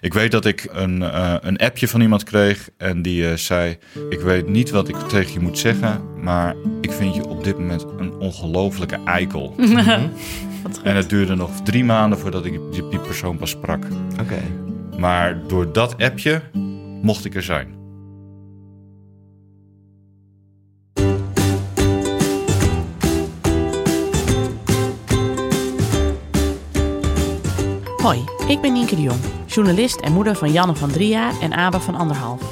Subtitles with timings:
[0.00, 3.78] Ik weet dat ik een, uh, een appje van iemand kreeg en die uh, zei:
[4.10, 7.58] Ik weet niet wat ik tegen je moet zeggen, maar ik vind je op dit
[7.58, 9.54] moment een ongelofelijke eikel.
[10.84, 13.84] en het duurde nog drie maanden voordat ik die, die persoon pas sprak.
[14.20, 14.42] Oké.
[14.98, 16.42] Maar door dat appje
[17.02, 17.78] mocht ik er zijn.
[27.96, 29.20] Hoi, ik ben Nienke de Jong,
[29.54, 32.42] journalist en moeder van Janne van drie jaar en Abe van anderhalf.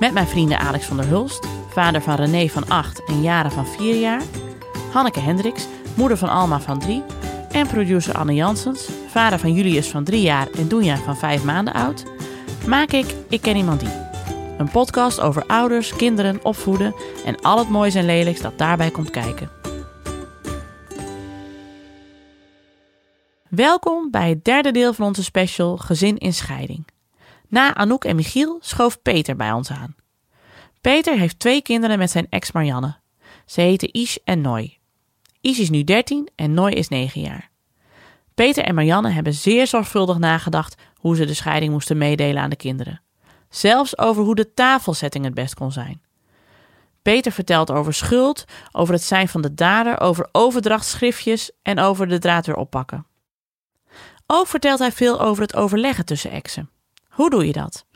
[0.00, 3.66] Met mijn vrienden Alex van der Hulst, vader van René van acht en Jaren van
[3.66, 4.22] vier jaar,
[4.92, 7.02] Hanneke Hendricks, moeder van Alma van drie
[7.50, 11.74] en producer Anne Jansens, vader van Julius van drie jaar en Doenja van vijf maanden
[11.74, 12.04] oud,
[12.66, 14.00] maak ik Ik Ken Iemand Die.
[14.58, 19.10] Een podcast over ouders, kinderen, opvoeden en al het moois en lelijks dat daarbij komt
[19.10, 19.61] kijken.
[23.54, 26.86] Welkom bij het derde deel van onze special Gezin in Scheiding.
[27.48, 29.94] Na Anouk en Michiel schoof Peter bij ons aan.
[30.80, 32.96] Peter heeft twee kinderen met zijn ex Marianne.
[33.46, 34.78] Ze heten Ish en Noy.
[35.40, 37.50] Ish is nu 13 en Noy is 9 jaar.
[38.34, 42.56] Peter en Marianne hebben zeer zorgvuldig nagedacht hoe ze de scheiding moesten meedelen aan de
[42.56, 43.02] kinderen.
[43.48, 46.02] Zelfs over hoe de tafelsetting het best kon zijn.
[47.02, 52.18] Peter vertelt over schuld, over het zijn van de dader, over overdrachtschriftjes en over de
[52.18, 53.06] draad weer oppakken.
[54.34, 56.70] Ook vertelt hij veel over het overleggen tussen exen.
[57.08, 57.86] Hoe doe je dat?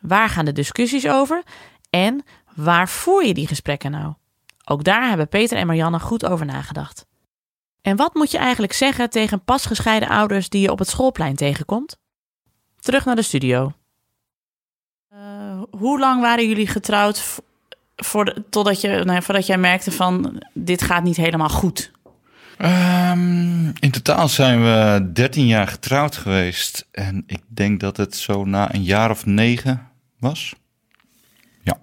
[0.00, 1.42] Waar gaan de discussies over?
[1.90, 4.14] En waar voer je die gesprekken nou?
[4.64, 7.06] Ook daar hebben Peter en Marianne goed over nagedacht.
[7.82, 11.96] En wat moet je eigenlijk zeggen tegen pasgescheiden ouders die je op het schoolplein tegenkomt?
[12.80, 13.72] Terug naar de studio.
[15.12, 17.40] Uh, hoe lang waren jullie getrouwd
[17.96, 21.92] voor totdat je, nou, voordat jij merkte van dit gaat niet helemaal goed?
[22.58, 26.88] Um, in totaal zijn we 13 jaar getrouwd geweest.
[26.90, 29.88] En ik denk dat het zo na een jaar of negen
[30.18, 30.54] was.
[31.62, 31.80] Ja.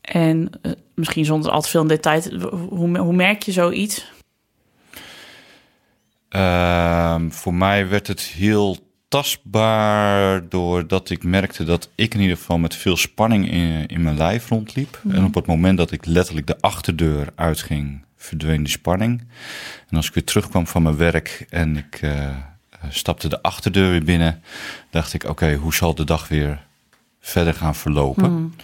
[0.00, 4.12] En uh, misschien zonder al te veel in detail, hoe, hoe merk je zoiets?
[6.28, 12.58] Um, voor mij werd het heel tastbaar doordat ik merkte dat ik in ieder geval
[12.58, 15.00] met veel spanning in, in mijn lijf rondliep.
[15.02, 15.10] Mm.
[15.14, 19.20] En op het moment dat ik letterlijk de achterdeur uitging, verdween die spanning.
[19.88, 22.28] En als ik weer terugkwam van mijn werk en ik uh,
[22.88, 24.42] stapte de achterdeur weer binnen,
[24.90, 26.66] dacht ik: oké, hoe zal de dag weer
[27.20, 28.32] verder gaan verlopen?
[28.32, 28.54] Mm.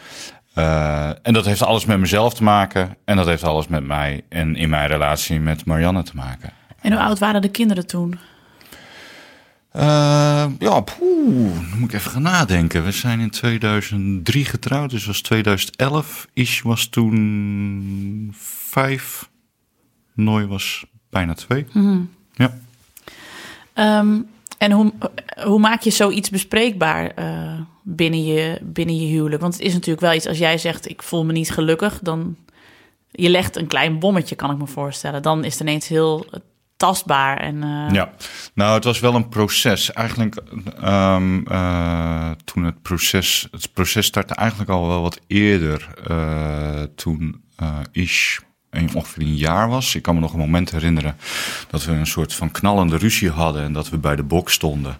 [0.54, 2.96] Uh, en dat heeft alles met mezelf te maken.
[3.04, 6.52] En dat heeft alles met mij en in mijn relatie met Marianne te maken.
[6.80, 8.18] En hoe oud waren de kinderen toen?
[9.76, 12.84] Uh, ja, poeh, moet ik even gaan nadenken.
[12.84, 16.26] We zijn in 2003 getrouwd, dus was 2011.
[16.32, 18.34] Ish was toen
[18.68, 19.28] vijf.
[20.24, 21.66] Nooi was bijna twee.
[21.72, 22.10] Mm.
[22.34, 22.58] Ja.
[23.98, 24.92] Um, en hoe,
[25.44, 29.40] hoe maak je zoiets bespreekbaar uh, binnen, je, binnen je huwelijk?
[29.40, 32.36] Want het is natuurlijk wel iets, als jij zegt ik voel me niet gelukkig, dan
[33.10, 35.22] je legt een klein bommetje, kan ik me voorstellen.
[35.22, 36.26] Dan is het ineens heel
[36.76, 37.36] tastbaar.
[37.36, 37.88] En, uh...
[37.92, 38.12] Ja,
[38.54, 39.92] nou, het was wel een proces.
[39.92, 40.42] Eigenlijk
[40.84, 45.88] um, uh, toen het proces, het proces startte eigenlijk al wel wat eerder.
[46.10, 47.42] Uh, toen
[47.92, 48.38] Ish
[48.94, 49.94] ongeveer een jaar was.
[49.94, 51.16] Ik kan me nog een moment herinneren
[51.70, 54.96] dat we een soort van knallende ruzie hadden en dat we bij de bok stonden.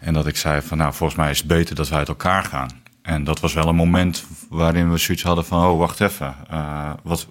[0.00, 2.44] En dat ik zei van nou, volgens mij is het beter dat wij uit elkaar
[2.44, 2.82] gaan.
[3.02, 6.34] En dat was wel een moment waarin we zoiets hadden van oh, wacht even.
[6.52, 7.26] Uh, wat,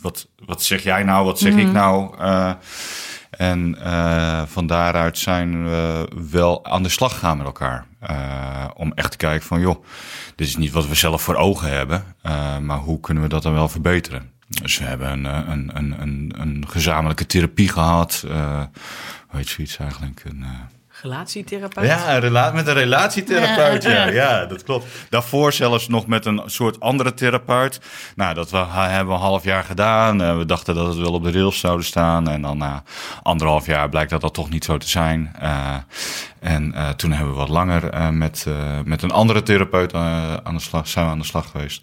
[0.00, 1.24] wat, wat zeg jij nou?
[1.24, 2.18] Wat zeg mm ik nou?
[2.20, 2.52] Uh,
[3.30, 7.86] en uh, van daaruit zijn we wel aan de slag gegaan met elkaar.
[8.10, 9.84] Uh, om echt te kijken van, joh,
[10.34, 12.04] dit is niet wat we zelf voor ogen hebben.
[12.22, 14.30] Uh, maar hoe kunnen we dat dan wel verbeteren?
[14.48, 18.24] Dus we hebben een, een, een, een, een gezamenlijke therapie gehad.
[18.26, 18.62] Uh,
[19.28, 20.22] hoe heet zoiets eigenlijk?
[20.24, 20.48] Een, uh...
[21.02, 21.86] Relatietherapeut?
[21.86, 24.06] Ja, een rela met een relatietherapeut, ja, ja.
[24.06, 24.86] ja, dat klopt.
[25.10, 27.80] Daarvoor zelfs nog met een soort andere therapeut.
[28.16, 30.22] Nou, dat we, hebben we een half jaar gedaan.
[30.22, 32.28] Uh, we dachten dat het wel op de rails zouden staan.
[32.28, 32.82] En dan na
[33.22, 35.34] anderhalf jaar blijkt dat dat toch niet zo te zijn.
[35.42, 35.74] Uh,
[36.40, 38.46] en uh, toen hebben we wat langer met,
[38.84, 41.82] met een andere therapeut aan de slag, zijn we aan de slag geweest.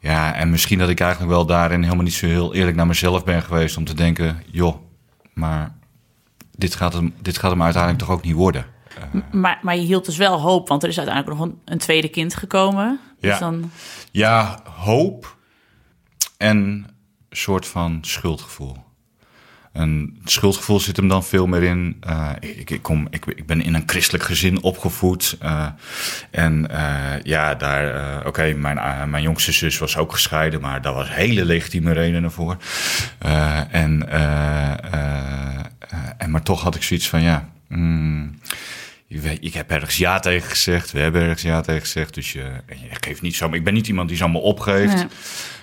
[0.00, 3.24] Ja, en misschien dat ik eigenlijk wel daarin helemaal niet zo heel eerlijk naar mezelf
[3.24, 4.76] ben geweest om te denken, joh,
[5.32, 5.74] maar
[6.56, 8.66] dit gaat hem, dit gaat hem uiteindelijk toch ook niet worden.
[9.14, 11.78] Uh, maar, maar je hield dus wel hoop, want er is uiteindelijk nog een, een
[11.78, 13.00] tweede kind gekomen.
[13.18, 13.70] Ja, dus dan...
[14.10, 15.36] ja hoop
[16.36, 16.86] en een
[17.30, 18.76] soort van schuldgevoel.
[19.72, 22.02] Een schuldgevoel zit hem dan veel meer in.
[22.06, 25.36] Uh, ik, ik, kom, ik, ben in een christelijk gezin opgevoed.
[25.42, 25.66] Uh,
[26.30, 31.14] en uh, ja, daar, oké, mijn, mijn jongste zus was ook gescheiden, maar daar was
[31.14, 32.56] hele legitieme redenen voor.
[33.70, 34.08] en,
[36.18, 38.38] en maar toch had ik zoiets van, ja, mm,
[39.40, 40.92] ik, heb ergens ja tegen gezegd.
[40.92, 42.14] We hebben ergens ja tegen gezegd.
[42.14, 43.52] Dus je, je geeft niet zo.
[43.52, 45.06] Ik ben niet iemand die zomaar opgeeft.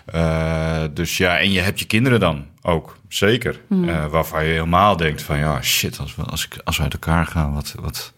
[0.07, 3.62] Eh, dus ja, en je hebt je kinderen dan ook, zeker.
[3.69, 6.94] Eh, waarvan je helemaal denkt van ja, shit, als we, als ik, als we uit
[6.94, 8.13] elkaar gaan, wat, wat,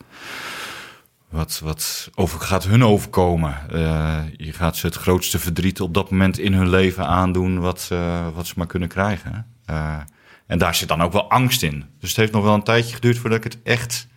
[1.29, 3.57] wat, wat over, gaat hun overkomen?
[3.71, 7.91] Eh, je gaat ze het grootste verdriet op dat moment in hun leven aandoen wat,
[8.33, 9.45] wat ze maar kunnen krijgen.
[10.47, 11.85] En daar zit dan ook wel angst in.
[11.99, 14.07] Dus het heeft nog wel een tijdje geduurd voordat ik het echt...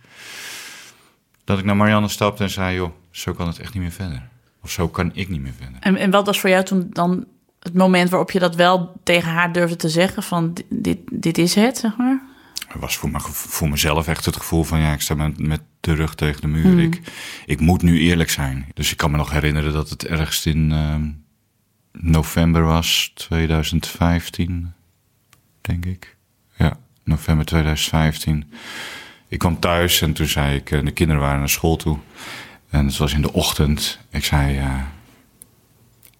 [1.43, 4.21] Dat ik naar Marianne stapte en zei, joh, zo kan het echt niet meer verder.
[4.63, 5.75] Of zo kan ik niet meer verder.
[5.79, 7.25] En, en wat was voor jou toen dan
[7.63, 10.23] het moment waarop je dat wel tegen haar durfde te zeggen?
[10.23, 12.21] Van di- dit, dit is het, zeg maar?
[12.67, 15.61] Het was voor, me, voor mezelf echt het gevoel van ja, ik sta met, met
[15.79, 16.79] de rug tegen de muur.
[16.79, 17.01] Ik,
[17.45, 18.65] ik moet nu eerlijk zijn.
[18.73, 21.09] Dus ik kan me nog herinneren dat het ergens in ehm,
[21.91, 24.73] november was, 2015,
[25.61, 26.15] denk ik.
[26.57, 28.51] Ja, november 2015.
[29.27, 31.97] Ik kwam thuis en toen zei ik, eh, de kinderen waren naar school toe.
[32.69, 33.99] En het was in de ochtend.
[34.09, 34.81] Ik zei, eh,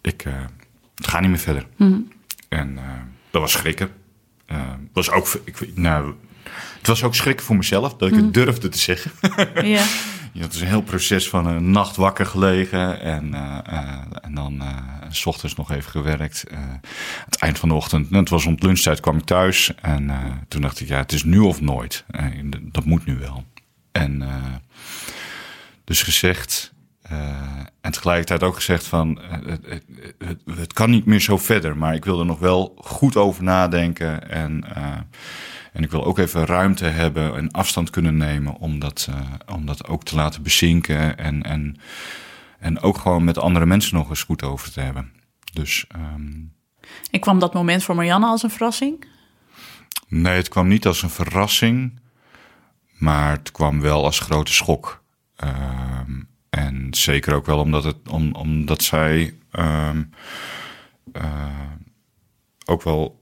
[0.01, 0.33] ik, eh,
[0.95, 1.67] het gaat niet meer verder.
[2.49, 2.83] En eh,
[3.31, 3.89] dat was schrikken.
[4.45, 4.57] Eh,
[4.93, 6.13] was ook, ik, nou,
[6.77, 9.11] het was ook schrikken voor mezelf dat ik het durfde te zeggen.
[9.69, 9.85] Ja.
[10.35, 14.63] Ja, het is een heel proces van een nacht wakker gelegen en, eh, en dan
[15.09, 16.43] s ochtends nog even gewerkt.
[17.25, 20.11] Het eind van de ochtend, nou, het was rond lunchtijd, kwam ik thuis en
[20.47, 22.05] toen dacht ik, ja, het is nu of nooit.
[22.61, 23.45] Dat moet nu wel.
[23.91, 24.23] En
[25.83, 26.72] dus gezegd,
[27.81, 29.83] en tegelijkertijd ook gezegd van, eh, het,
[30.17, 33.43] het, het, kan niet meer zo verder, maar ik wil er nog wel goed over
[33.43, 34.75] nadenken en...
[34.75, 34.97] eh,
[35.73, 39.65] en ik wil ook even ruimte hebben en afstand kunnen nemen om dat, eh, om
[39.65, 41.17] dat ook te laten bezinken.
[41.17, 41.77] En, en,
[42.59, 45.11] en ook gewoon met andere mensen nog eens goed over te hebben.
[45.53, 46.31] Dus ehm,
[47.11, 49.05] En kwam dat moment voor Marianne als een verrassing?
[50.07, 51.99] nee, het kwam niet als een verrassing.
[52.93, 55.03] Maar het kwam wel als grote schok.
[55.35, 56.21] Ehm,
[56.53, 60.03] en zeker ook wel omdat, het, om, omdat zij ehm,
[61.11, 61.23] eh,
[62.65, 63.21] ook wel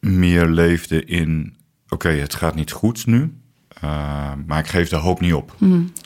[0.00, 1.56] meer leefde in...
[1.88, 3.36] Oké, het gaat niet goed nu.
[3.80, 5.54] eh, maar ik geef de hoop niet op.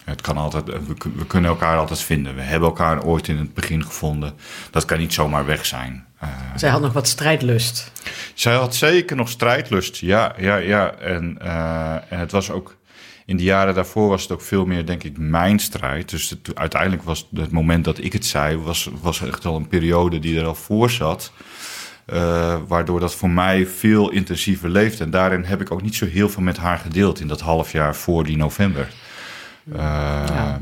[0.04, 2.34] Het kan altijd, we, kun- we kunnen elkaar altijd vinden.
[2.34, 4.34] We hebben elkaar ooit in het begin gevonden.
[4.70, 6.06] Dat kan niet zomaar weg zijn.
[6.18, 7.92] Eh, Zij had nog wat strijdlust.
[8.34, 10.92] zij had zeker nog strijdlust, ja, ja, ja.
[10.94, 12.76] En, eh, en het was ook,
[13.26, 16.08] in de jaren daarvoor was het ook veel meer, denk ik, mijn strijd.
[16.10, 19.68] Dus het, uiteindelijk was het moment dat ik het zei, was, was echt al een
[19.68, 21.32] periode die er al voor zat.
[22.04, 25.00] Eh, waardoor dat voor mij veel intensiever leeft.
[25.00, 27.72] En daarin heb ik ook niet zo heel veel met haar gedeeld in dat half
[27.72, 28.88] jaar voor die november.
[29.72, 30.54] Eh,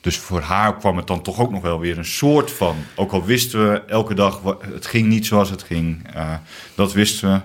[0.00, 2.76] Dus voor haar kwam het dan toch ook nog wel weer een soort van.
[2.94, 4.40] Ook al wisten we elke dag,
[4.72, 6.08] het ging niet zoals het ging.
[6.14, 6.34] eh,
[6.74, 7.40] dat wisten we.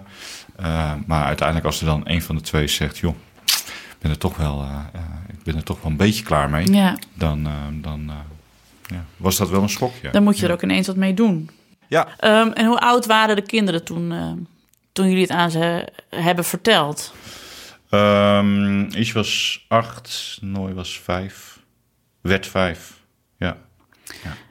[1.06, 3.16] Maar uiteindelijk, als er dan een van de twee zegt: joh,
[4.08, 6.72] ben er toch wel, eh, eh, ik ben er toch wel een beetje klaar mee.
[6.74, 6.98] Ja.
[7.14, 8.12] Dan, eh, dan
[8.86, 9.94] ja, was dat wel een schok.
[10.02, 10.12] Ja.
[10.12, 11.50] Dan moet je er ook ineens wat mee doen.
[11.88, 12.08] ja.
[12.18, 14.14] Ehm, en hoe oud waren de kinderen toen,
[14.92, 17.14] toen jullie het aan ze hebben verteld?
[17.90, 21.60] Ehm Ish was acht, Nooi was vijf,
[22.22, 22.98] werd vijf.
[23.38, 23.58] Ja.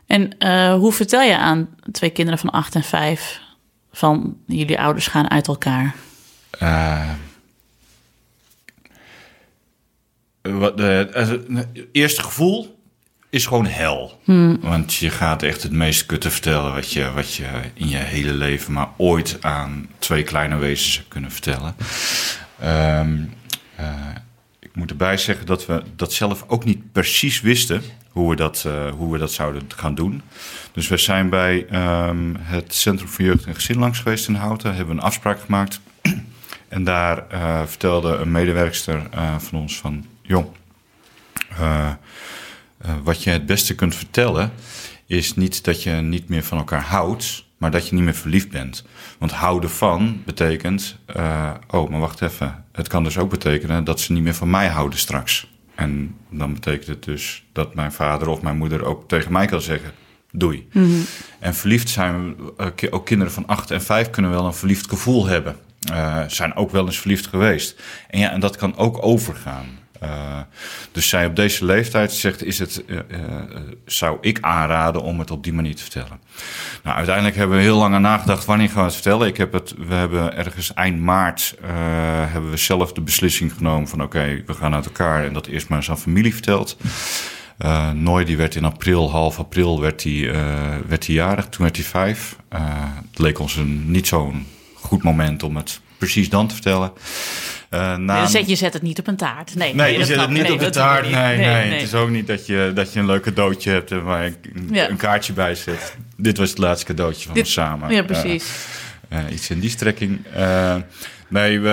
[0.06, 3.40] En eh, hoe vertel je aan twee kinderen van acht en vijf
[3.92, 5.94] van jullie ouders gaan uit elkaar?
[6.50, 7.10] Eh,
[10.52, 12.78] wat, de, het eerste gevoel
[13.30, 14.20] is gewoon hel.
[14.60, 18.32] Want je gaat echt het meest kutte vertellen wat je, wat je in je hele
[18.32, 21.76] leven maar ooit aan twee kleine wezens hebt kunnen vertellen.
[22.58, 23.18] Ehm,
[23.76, 23.94] eh,
[24.58, 27.82] ik moet erbij zeggen dat we dat zelf ook niet precies wisten
[28.16, 30.22] hoe we dat, eh, hoe we dat zouden gaan doen.
[30.72, 34.74] Dus we zijn bij ehm, het Centrum voor Jeugd en Gezin langs geweest in Houten.
[34.74, 35.80] Hebben we een afspraak gemaakt.
[36.68, 40.06] En daar eh, vertelde een medewerkster eh, van ons van...
[40.26, 40.54] joh,
[41.58, 41.86] eh,
[42.78, 44.52] eh, wat je het beste kunt vertellen...
[45.06, 47.44] is niet dat je niet meer van elkaar houdt...
[47.56, 48.84] maar dat je niet meer verliefd bent.
[49.18, 50.96] Want houden van betekent...
[51.06, 52.64] eh, oh, maar wacht even.
[52.72, 55.54] Het kan dus ook betekenen dat ze niet meer van mij houden straks.
[55.74, 59.60] En dan betekent het dus dat mijn vader of mijn moeder ook tegen mij kan
[59.60, 59.90] zeggen...
[60.32, 60.68] doei.
[61.38, 65.26] En verliefd zijn, we- ook kinderen van 8 en 5 kunnen wel een verliefd gevoel
[65.26, 65.56] hebben.
[66.26, 67.80] Zijn ook wel eens verliefd geweest.
[68.10, 69.66] En ja, en dat kan ook overgaan.
[70.06, 70.38] Eh,
[70.92, 73.04] dus zij op deze leeftijd zegt, is het, eh, eh,
[73.86, 76.20] zou ik aanraden om het op die manier te vertellen.
[76.82, 79.26] Nou, uiteindelijk hebben we heel lang aan nagedacht, wanneer gaan we het vertellen?
[79.26, 81.54] Ik heb het, we hebben ergens eind maart,
[82.30, 85.68] hebben we zelf de beslissing genomen van oké, we gaan uit elkaar en dat eerst
[85.68, 86.76] maar eens aan familie verteld.
[87.58, 90.30] Eh Nooi die werd in april, half april, werd hij,
[90.86, 91.48] werd hij jarig.
[91.48, 92.36] Toen werd hij vijf.
[93.10, 96.92] Het leek ons een, niet zo'n goed moment om het precies dan te vertellen.
[97.70, 98.26] Uh, na...
[98.26, 99.54] Zet je zet het niet op een taart.
[99.54, 101.10] Nee, nee je zet het niet op een taart.
[101.10, 104.24] Nee, nee, Het is ook niet dat je, dat je een leuk cadeautje hebt waar
[104.24, 105.96] een, een kaartje bij zit.
[106.16, 107.94] Dit was het laatste cadeautje van ons samen.
[107.94, 108.44] Ja, precies.
[109.12, 110.20] Uh, iets in die strekking.
[111.28, 111.68] nee, we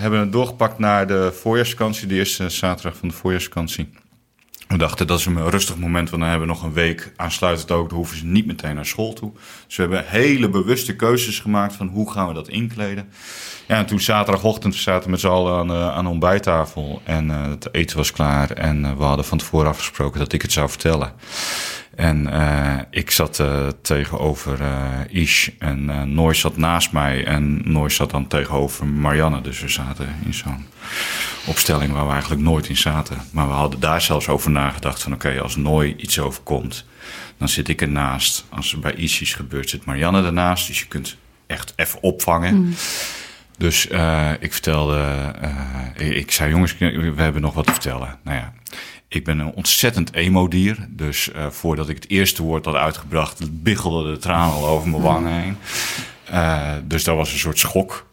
[0.00, 2.06] hebben het doorgepakt naar de voorjaarsvakantie.
[2.06, 3.88] De eerste zaterdag van de voorjaarsvakantie.
[4.68, 7.70] We dachten dat is een rustig moment, want dan hebben we nog een week aansluitend
[7.70, 7.88] ook.
[7.88, 9.32] Dan hoeven ze niet meteen naar school toe.
[9.66, 13.08] Dus we hebben hele bewuste keuzes gemaakt van hoe gaan we dat inkleden.
[13.66, 17.00] Ja, en toen zaterdagochtend we zaten met z'n allen aan, uh, aan de ontbijttafel.
[17.04, 18.50] En uh, het eten was klaar.
[18.50, 21.12] En uh, we hadden van tevoren afgesproken dat ik het zou vertellen.
[21.98, 22.30] En
[22.90, 23.42] ik zat
[23.82, 24.58] tegenover
[25.10, 27.24] Ish en Nooi zat naast mij.
[27.24, 29.40] En Nooi zat dan tegenover Marianne.
[29.40, 30.66] Dus we zaten in zo'n
[31.46, 33.16] opstelling waar we eigenlijk nooit in zaten.
[33.32, 36.84] Maar we hadden daar zelfs over nagedacht van oké, als Nooi iets overkomt,
[37.38, 38.44] dan zit ik ernaast.
[38.48, 40.66] Als er bij Ish iets gebeurt, zit Marianne ernaast.
[40.66, 42.54] Dus je kunt echt even opvangen.
[42.54, 42.74] Mm.
[43.56, 45.32] Dus uh, ik vertelde,
[46.00, 48.18] uh, ik zei jongens, we hebben nog wat te vertellen.
[48.24, 48.52] Nou ja,
[49.08, 50.86] ik ben een ontzettend emo-dier.
[50.88, 55.02] Dus uh, voordat ik het eerste woord had uitgebracht, biggelde de tranen al over mijn
[55.02, 55.56] wangen heen.
[56.88, 58.06] dus dat was een soort schok.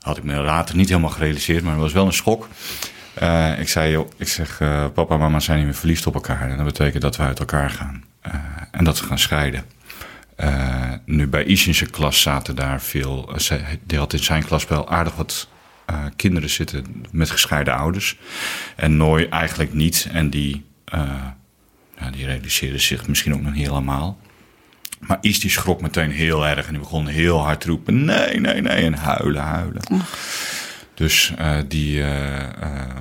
[0.00, 2.48] Had ik me later niet helemaal gerealiseerd, maar het was wel een schok.
[3.58, 4.58] ik zei, joh, ik zeg,
[4.94, 6.50] papa en mama zijn niet meer verliefd op elkaar.
[6.50, 8.04] En dat betekent dat we uit elkaar gaan.
[8.70, 9.64] en dat we gaan scheiden.
[11.04, 13.36] Nu bij Ish in zijn klas zaten daar veel.
[13.84, 15.48] Die had in zijn klas wel aardig wat
[15.90, 18.18] uh, kinderen zitten met gescheiden ouders.
[18.76, 20.08] En Nooi eigenlijk niet.
[20.12, 20.64] En die,
[21.98, 24.20] nou, die realiseerde zich misschien ook nog niet helemaal.
[25.00, 28.40] Maar Ish die schrok meteen heel erg en die begon heel hard te roepen: nee,
[28.40, 28.84] nee, nee.
[28.84, 29.82] En huilen, huilen.
[30.94, 31.32] Dus
[31.68, 32.04] die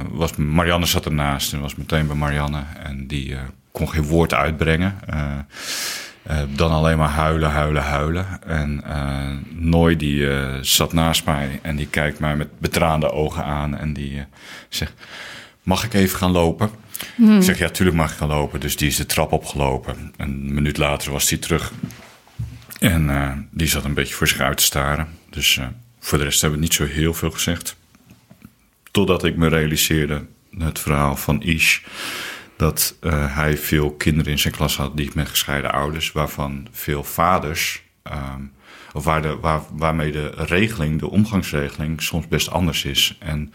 [0.09, 2.63] was, Marianne zat ernaast en was meteen bij Marianne.
[2.83, 3.35] En die
[3.71, 4.95] kon geen woord uitbrengen.
[6.29, 8.43] Uh, dan alleen maar huilen, huilen, huilen.
[8.43, 13.43] En uh, Nooi die uh, zat naast mij en die kijkt mij met betraande ogen
[13.43, 14.25] aan en die
[14.69, 14.93] zegt:
[15.63, 16.69] Mag ik even gaan lopen?
[17.15, 17.37] Hmm.
[17.37, 18.59] Ik zeg: Ja, tuurlijk mag ik gaan lopen.
[18.59, 20.13] Dus die is de trap opgelopen.
[20.17, 21.71] Een minuut later was hij terug.
[22.79, 25.07] En die zat een beetje voor zich uit te staren.
[25.29, 25.59] Dus
[25.99, 27.75] voor de rest hebben we niet zo heel veel gezegd.
[28.91, 30.25] Totdat ik me realiseerde
[30.57, 31.79] het verhaal van Ish
[32.62, 37.03] dat uh, hij veel kinderen in zijn klas had die met gescheiden ouders, waarvan veel
[37.03, 38.51] vaders, um,
[38.94, 43.15] of waar de, waar, waarmee de regeling, de omgangsregeling, soms best anders is.
[43.20, 43.53] En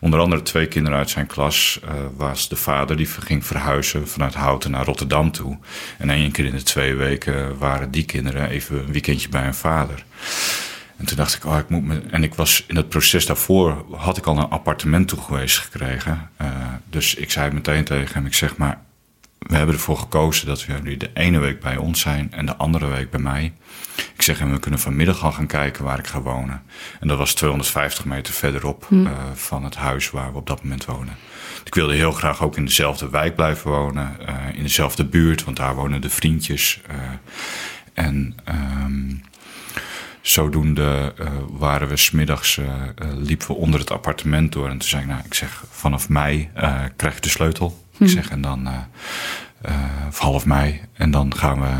[0.00, 4.34] onder andere twee kinderen uit zijn klas uh, was de vader die ging verhuizen vanuit
[4.34, 5.58] Houten naar Rotterdam toe.
[5.98, 9.54] En één keer in de twee weken waren die kinderen even een weekendje bij hun
[9.54, 10.04] vader.
[10.98, 12.02] En toen dacht ik, oh, ik moet me.
[12.10, 16.30] En ik was in het proces daarvoor had ik al een appartement toegewezen gekregen.
[16.42, 16.48] Uh,
[16.90, 18.80] dus ik zei meteen tegen hem: ik zeg maar,
[19.38, 22.56] we hebben ervoor gekozen dat we jullie de ene week bij ons zijn en de
[22.56, 23.52] andere week bij mij.
[24.14, 26.62] Ik zeg hem, we kunnen vanmiddag al gaan kijken waar ik ga wonen.
[27.00, 29.06] En dat was 250 meter verderop hm.
[29.06, 31.16] uh, van het huis waar we op dat moment wonen.
[31.64, 35.56] Ik wilde heel graag ook in dezelfde wijk blijven wonen, uh, in dezelfde buurt, want
[35.56, 36.80] daar wonen de vriendjes.
[37.94, 38.34] en.
[38.84, 39.22] Um,
[40.20, 42.66] Zodoende uh, waren we smiddags, uh,
[43.16, 44.68] liepen we onder het appartement door.
[44.68, 46.50] En toen zei ik, nou, ik zeg, vanaf mei
[46.96, 47.84] krijg je de sleutel.
[47.96, 48.04] Hm.
[48.04, 48.68] Ik zeg, en dan,
[50.08, 51.74] of half mei, en dan gaan we,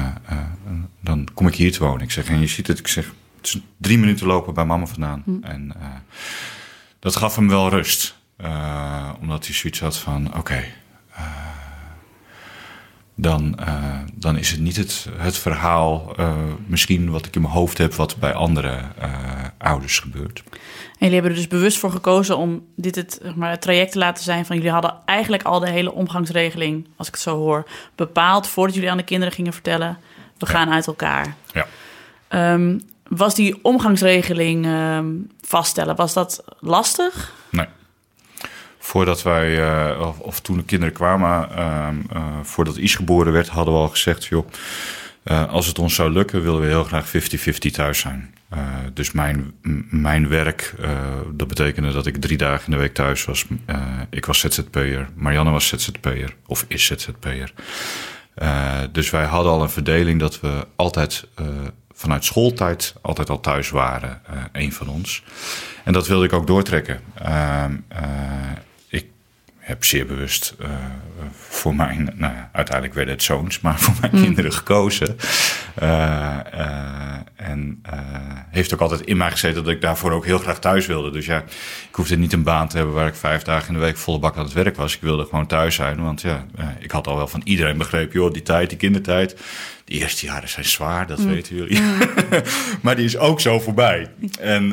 [1.00, 2.02] dan kom ik hier te wonen.
[2.02, 4.86] Ik zeg, en je ziet het, ik zeg, het is drie minuten lopen bij mama
[4.86, 5.22] vandaan.
[5.24, 5.42] Hm.
[5.42, 5.72] En
[6.98, 8.18] dat gaf hem wel rust.
[9.20, 10.72] omdat hij zoiets had van, oké, okay,
[13.20, 16.34] dan, uh, dan is het niet het, het verhaal, uh,
[16.66, 19.10] misschien wat ik in mijn hoofd heb, wat bij andere uh,
[19.58, 20.42] ouders gebeurt.
[20.48, 20.58] En
[20.98, 23.98] jullie hebben er dus bewust voor gekozen om dit het, zeg maar, het traject te
[23.98, 27.68] laten zijn van jullie hadden eigenlijk al de hele omgangsregeling, als ik het zo hoor,
[27.94, 29.98] bepaald voordat jullie aan de kinderen gingen vertellen,
[30.38, 31.34] we gaan uit elkaar.
[31.52, 31.66] Ja.
[32.52, 37.36] Um, was die omgangsregeling um, vaststellen, was dat lastig?
[38.88, 43.48] Voordat wij, uh, of, of, toen de kinderen kwamen, uh, uh, voordat Is geboren werd,
[43.48, 44.46] hadden we al gezegd: joh,
[45.24, 47.10] uh, als het ons zou lukken, willen we heel graag 50-50
[47.72, 48.34] thuis zijn.
[48.94, 49.52] dus mijn,
[49.90, 50.74] mijn werk,
[51.34, 53.46] dat betekende dat ik drie dagen in de week thuis was.
[54.10, 57.52] ik was ZZP'er, Marianne was ZZP'er, of is ZZP'er.
[58.92, 61.28] dus wij hadden al een verdeling dat we altijd
[61.92, 65.22] vanuit schooltijd altijd al thuis waren, uh, een van ons.
[65.84, 67.00] En dat wilde ik ook doortrekken.
[69.68, 70.66] Heb zeer bewust uh,
[71.48, 74.22] voor mijn, nou ja, uiteindelijk werden het zoons, maar voor mijn Mm.
[74.22, 75.16] kinderen gekozen.
[75.82, 76.36] Uh,
[77.36, 77.82] en
[78.50, 81.10] heeft ook altijd in mij gezeten dat ik daarvoor ook heel graag thuis wilde.
[81.10, 81.38] Dus ja,
[81.88, 84.18] ik hoefde niet een baan te hebben waar ik vijf dagen in de week volle
[84.18, 84.94] bak aan het werk was.
[84.94, 86.46] Ik wilde gewoon thuis zijn, want ja,
[86.78, 89.36] ik had al wel van iedereen begrepen, joh, die tijd, die kindertijd,
[89.84, 91.26] de eerste jaren zijn zwaar, dat Mm.
[91.28, 91.80] weten jullie.
[92.82, 94.10] maar die is ook zo voorbij.
[94.40, 94.70] En,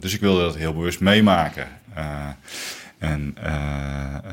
[0.00, 1.66] dus ik wilde dat heel bewust meemaken.
[3.02, 3.52] En uh,
[4.24, 4.32] uh,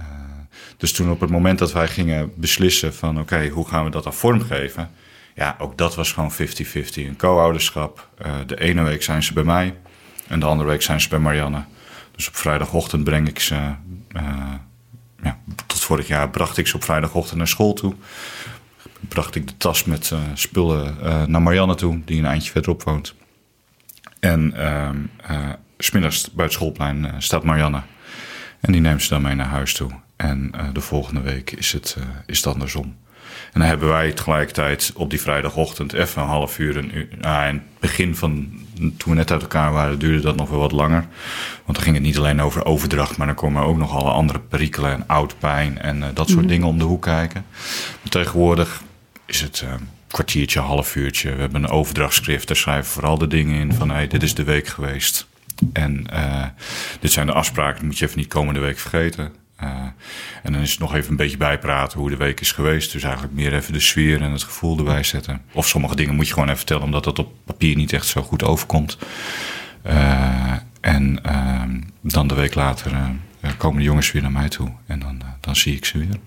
[0.77, 4.03] dus toen op het moment dat wij gingen beslissen van oké, hoe gaan we dat
[4.03, 4.91] dan vormgeven?
[5.35, 6.35] Ja, ook dat was gewoon 50-50.
[6.93, 8.09] Een co-ouderschap.
[8.25, 9.75] Uh, de ene week zijn ze bij mij
[10.27, 11.63] en de andere week zijn ze bij Marianne.
[12.15, 13.55] Dus op vrijdagochtend breng ik ze.
[15.23, 17.95] ja, tot vorig jaar bracht ik ze op vrijdagochtend naar school toe.
[18.99, 20.97] Bracht ik de tas met spullen
[21.31, 23.15] naar Marianne toe, die een eindje verderop woont.
[24.19, 27.81] En uh, smiddags bij het schoolplein staat Marianne.
[28.59, 29.91] En die neemt ze dan mee naar huis toe.
[30.15, 32.95] En uh, de volgende week is het, uh, is het andersom.
[33.53, 36.77] En dan hebben wij tegelijkertijd op die vrijdagochtend even een half uur.
[36.77, 40.35] Een uur nou, in het begin van toen we net uit elkaar waren, duurde dat
[40.35, 41.05] nog wel wat langer.
[41.65, 44.39] Want dan ging het niet alleen over overdracht, maar dan komen ook nog alle andere
[44.39, 46.47] perikelen en oudpijn en uh, dat soort mm.
[46.47, 47.45] dingen om de hoek kijken.
[48.01, 48.81] Maar tegenwoordig
[49.25, 51.33] is het een kwartiertje, half uurtje.
[51.33, 54.43] We hebben een overdrachtschrift, daar schrijven vooral de dingen in van hey, dit is de
[54.43, 55.27] week geweest.
[55.73, 56.45] En uh,
[56.99, 59.31] dit zijn de afspraken, die moet je even niet komende week vergeten.
[59.63, 59.69] Uh,
[60.43, 62.91] en dan is het nog even een beetje bijpraten hoe de week is geweest.
[62.91, 65.41] Dus eigenlijk meer even de sfeer en het gevoel erbij zetten.
[65.51, 68.21] Of sommige dingen moet je gewoon even vertellen, omdat dat op papier niet echt zo
[68.21, 68.97] goed overkomt.
[69.85, 71.19] Uh, en
[72.01, 72.91] dan de week later
[73.57, 74.71] komen de jongens weer naar mij toe.
[74.85, 76.19] En dan, dan zie ik ze weer.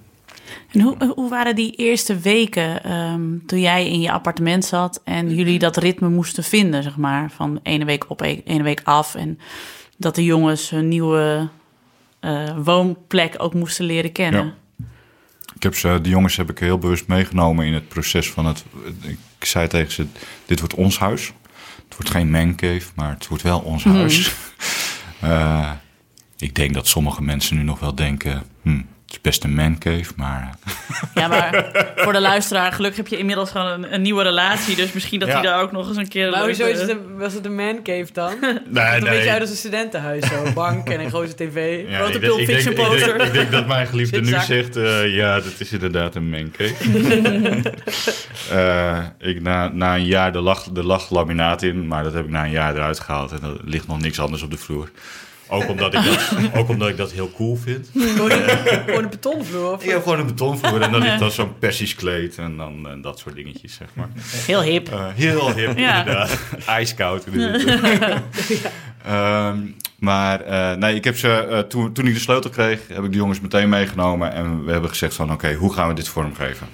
[0.72, 5.34] En hoe, hoe waren die eerste weken um, toen jij in je appartement zat en
[5.34, 7.30] jullie dat ritme moesten vinden, zeg maar?
[7.30, 9.14] Van ene week op, ene week af.
[9.14, 9.38] En
[9.96, 11.48] dat de jongens hun nieuwe
[12.20, 14.44] uh, woonplek ook moesten leren kennen.
[14.44, 14.84] Ja.
[15.54, 18.64] Ik heb ze, de jongens heb ik heel bewust meegenomen in het proces van het.
[19.38, 20.06] Ik zei tegen ze:
[20.46, 21.32] Dit wordt ons huis.
[21.84, 23.94] Het wordt geen mancave, maar het wordt wel ons Mhm.
[23.94, 24.00] mm.
[24.00, 24.32] huis.
[25.24, 25.70] uh,
[26.38, 28.42] ik denk dat sommige mensen nu nog wel denken.
[28.62, 30.54] Hm, het is best een mancave, maar...
[31.14, 34.76] Ja, maar voor de luisteraar, gelukkig heb je inmiddels gewoon een, een nieuwe relatie.
[34.76, 35.34] Dus misschien dat Ja.
[35.34, 36.30] hij daar ook nog eens een keer...
[36.30, 38.32] Maar een hoezo leuke- is het een, was het een mancave dan?
[38.70, 40.42] Nee, een beetje uit als een studentenhuis zo.
[40.54, 41.84] Bank en een grote tv.
[41.88, 43.26] Ja, Grote ik denk- Pulp ik denk- Fiction ik denk- poster.
[43.26, 46.74] Ik denk dat mijn geliefde nu zegt, eh, ja, dat is inderdaad een mancave.
[48.50, 52.24] Eh, ik, na, na een jaar, er lag, er lag laminaat in, maar dat heb
[52.24, 53.32] ik na een jaar eruit gehaald.
[53.32, 54.90] En er ligt nog niks anders op de vloer.
[55.52, 57.90] Ook omdat ik dat, ook omdat ik dat heel cool vind.
[57.94, 58.40] Gewoon een,
[58.86, 59.72] gewoon een betonvloer.
[59.72, 59.82] Of?
[59.82, 63.00] Ik heb gewoon een betonvloer en dan ligt dan zo'n persisch kleed en dan en
[63.00, 64.08] dat soort dingetjes, zeg maar.
[64.22, 64.88] Heel hip.
[64.88, 65.98] Eh, heel hip, Ja.
[65.98, 66.38] inderdaad.
[66.66, 67.26] Ijskoud.
[67.26, 68.22] inderdaad.
[69.04, 69.58] Ehm,
[69.98, 73.10] maar eh, nee, ik heb ze, eh, toen, toen ik de sleutel kreeg, heb ik
[73.10, 74.32] de jongens meteen meegenomen.
[74.32, 76.66] En we hebben gezegd van, oké, hoe gaan we dit vormgeven?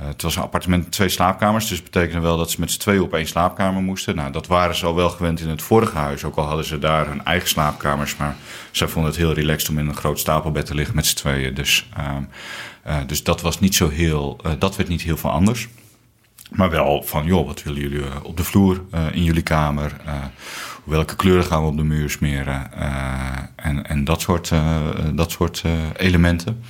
[0.00, 1.68] Eh, het was een appartement met twee slaapkamers.
[1.68, 4.16] Dus dat betekende wel dat ze met z'n tweeën op één slaapkamer moesten.
[4.16, 6.24] Nou, dat waren ze al wel gewend in het vorige huis.
[6.24, 8.16] Ook al hadden ze daar hun eigen slaapkamers.
[8.16, 8.36] Maar
[8.70, 11.54] zij vonden het heel relaxed om in een groot stapelbed te liggen met z'n tweeën.
[11.54, 12.22] Dus, ehm,
[12.82, 14.38] eh, dus dat was niet zo heel...
[14.42, 15.68] eh, dat werd niet heel veel anders.
[16.50, 18.82] Maar wel van, joh, wat willen jullie op de vloer
[19.12, 19.96] in jullie kamer?
[20.84, 22.72] Welke kleuren gaan we op de muur smeren?
[23.56, 24.52] En, en dat soort,
[25.14, 25.62] dat soort
[25.96, 26.62] elementen.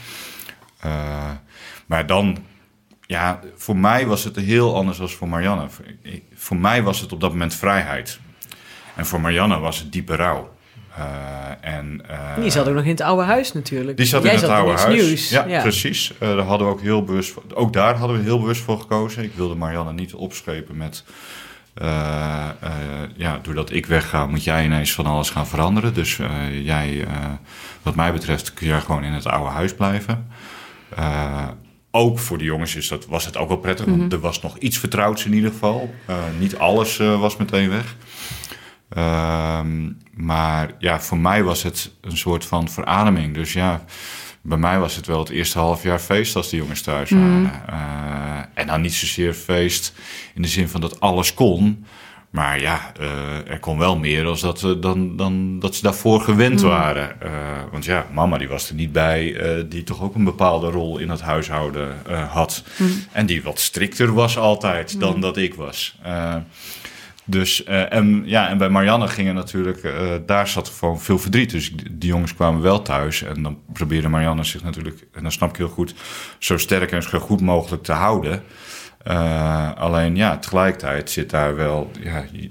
[1.86, 2.38] Maar dan,
[3.10, 5.66] ja, voor mij was het heel anders dan voor Marianne.
[6.34, 8.18] Voor, mij was het op dat moment vrijheid.
[8.94, 10.52] En voor Marianne was het diepe rouw.
[10.96, 11.04] Eh,
[11.60, 13.96] en, eh, Die zat ook nog in het oude huis natuurlijk.
[13.96, 14.94] die zat Jij in het zat oude huis.
[14.94, 15.30] nieuws.
[15.30, 16.12] Ja, precies.
[16.18, 18.80] Eh, daar hadden we ook heel bewust voor, ook daar hadden we heel bewust voor
[18.80, 19.22] gekozen.
[19.24, 21.04] Ik wilde Marianne niet opschepen met.
[23.16, 25.94] ja, doordat ik wegga, moet jij ineens van alles gaan veranderen.
[25.94, 26.18] Dus
[26.62, 27.06] jij,
[27.82, 30.28] wat mij betreft, kun jij gewoon in het oude huis blijven.
[31.90, 34.58] Ook voor de jongens is dat, was het ook wel prettig, want er was nog
[34.58, 35.94] iets vertrouwds in ieder geval.
[36.06, 37.96] Eh, niet alles eh, was meteen weg.
[38.88, 43.34] Ehm, maar ja, voor mij was het een soort van verademing.
[43.34, 43.84] Dus ja,
[44.42, 47.52] bij mij was het wel het eerste half jaar feest als de jongens thuis waren.
[47.66, 49.92] Eh, en dan niet zozeer feest
[50.34, 51.84] in de zin van dat alles kon.
[52.30, 56.20] Maar ja, eh, er kon wel meer als dat, we dan, dan dat ze daarvoor
[56.20, 57.20] gewend waren.
[57.20, 57.30] Eh,
[57.70, 60.98] want ja, mama die was er niet bij, eh, die toch ook een bepaalde rol
[60.98, 61.88] in het huishouden
[62.28, 62.64] had.
[63.12, 65.98] En die wat strikter was altijd dan dat ik was.
[67.24, 69.92] Dus, en, ja, en bij Marianne gingen natuurlijk,
[70.26, 71.50] daar zat gewoon veel verdriet.
[71.50, 73.22] Dus die die jongens kwamen wel thuis.
[73.22, 75.94] En dan probeerde Marianne zich natuurlijk, en dat snap ik heel goed,
[76.38, 78.42] zo sterk en zo goed mogelijk te houden.
[79.02, 82.50] Eh, alleen ja, tegelijkertijd zit daar wel, ja, je-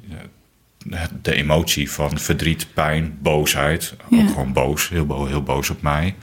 [1.22, 3.96] de emotie van verdriet, pijn, boosheid.
[4.10, 4.22] Ja.
[4.22, 6.16] Ook gewoon boos, heel, bo- heel boos op mij.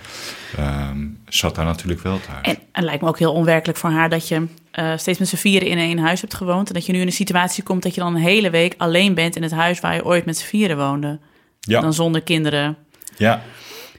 [0.56, 2.40] ehm, zat daar natuurlijk wel thuis.
[2.42, 5.36] En het lijkt me ook heel onwerkelijk voor haar dat je eh, steeds met z'n
[5.36, 6.68] vieren in één huis hebt gewoond.
[6.68, 9.14] En dat je nu in een situatie komt dat je dan een hele week alleen
[9.14, 11.18] bent in het huis waar je ooit met z'n vieren woonde.
[11.60, 11.80] ja.
[11.80, 12.76] Dan zonder kinderen.
[13.16, 13.42] Ja,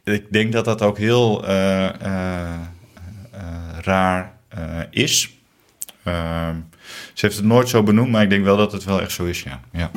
[0.03, 2.53] ik denk dat dat ook heel eh, eh,
[3.31, 4.59] eh, raar eh,
[4.89, 5.29] is.
[6.07, 6.55] Ehm,
[7.13, 9.25] ze heeft het nooit zo benoemd, maar ik denk wel dat het wel echt zo
[9.25, 9.59] is, ja.
[9.71, 9.91] ja.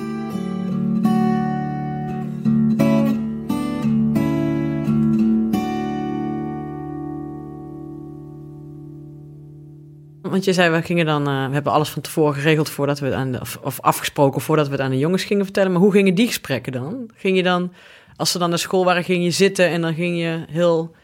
[10.22, 13.06] Want je zei, we gingen dan, eh, we hebben alles van tevoren geregeld voordat we
[13.06, 15.72] het aan de, of, afgesproken voordat we het aan de jongens gingen vertellen.
[15.72, 17.10] Maar hoe gingen die gesprekken dan?
[17.14, 17.72] Ging je dan,
[18.16, 20.94] als ze dan naar school waren, ging je zitten en dan ging je heel,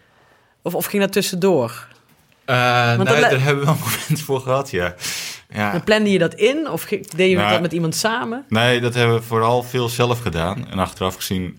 [0.63, 1.89] of, of ging dat tussendoor?
[2.47, 4.95] Uh, nee, daar hebben we wel momenten voor gehad, ja.
[5.49, 5.73] ja.
[5.73, 8.45] Dan plande je dat in of deed je Nou, dat met iemand samen?
[8.49, 10.71] Nee, dat hebben we vooral veel zelf gedaan.
[10.71, 11.59] En achteraf gezien,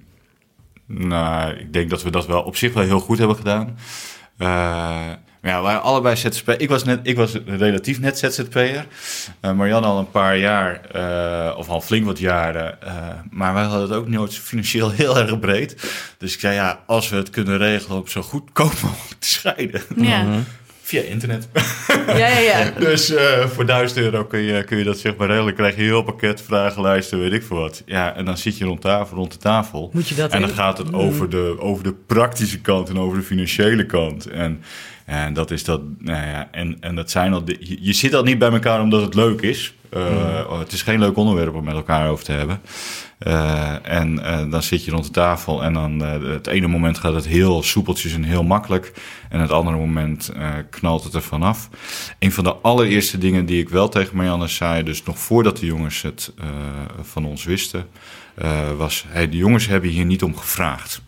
[0.85, 3.77] nou, ik denk dat we dat wel op zich wel heel goed hebben gedaan.
[4.37, 4.47] Eh,
[5.41, 6.49] maar ja, we waren allebei ZZP.
[6.49, 8.85] Ik was, net, ik was relatief net ZZP'er.
[9.39, 12.81] Eh Marianne al een paar jaar, eh, of al flink wat jaren.
[12.81, 12.93] eh,
[13.29, 15.75] maar wij hadden het ook nooit financieel heel erg breed.
[16.17, 19.81] Dus ik zei, ja, als we het kunnen regelen om zo goedkoop mogelijk te scheiden.
[19.95, 20.25] Ja.
[20.87, 21.47] Via internet.
[22.07, 22.71] Ja, ja, ja.
[22.79, 25.53] Dus eh, voor 1000 euro kun je, kun je dat zeg maar regelen.
[25.53, 27.83] krijg je heel pakket, vragenlijsten, weet ik veel wat.
[27.85, 29.89] Ja, en dan zit je rond, tafel, rond de tafel.
[29.93, 33.17] Moet je dat en dan gaat het over de, over de praktische kant en over
[33.17, 34.25] de financiële kant.
[34.25, 34.61] En,
[35.05, 38.13] en dat is dat, nou ja, en, en dat zijn al, de, je, je zit
[38.13, 39.73] al niet bij elkaar omdat het leuk is.
[39.97, 42.61] Eh, oh, Het is geen leuk onderwerp om met elkaar over te hebben.
[43.17, 47.13] Eh, en eh, dan zit je rond de tafel en dan het ene moment gaat
[47.13, 48.93] het heel soepeltjes en heel makkelijk.
[49.29, 50.31] En het andere moment
[50.69, 51.69] knalt het er vanaf.
[52.19, 55.65] Een van de allereerste dingen die ik wel tegen Marianne zei, dus nog voordat de
[55.65, 56.33] jongens het
[57.01, 57.87] van ons wisten,
[58.77, 61.01] was: hey, de jongens hebben hier niet om gevraagd.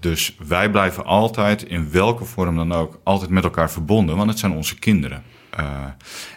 [0.00, 4.38] Dus wij blijven altijd, in welke vorm dan ook, altijd met elkaar verbonden, want het
[4.38, 5.22] zijn onze kinderen.
[5.58, 5.84] Uh,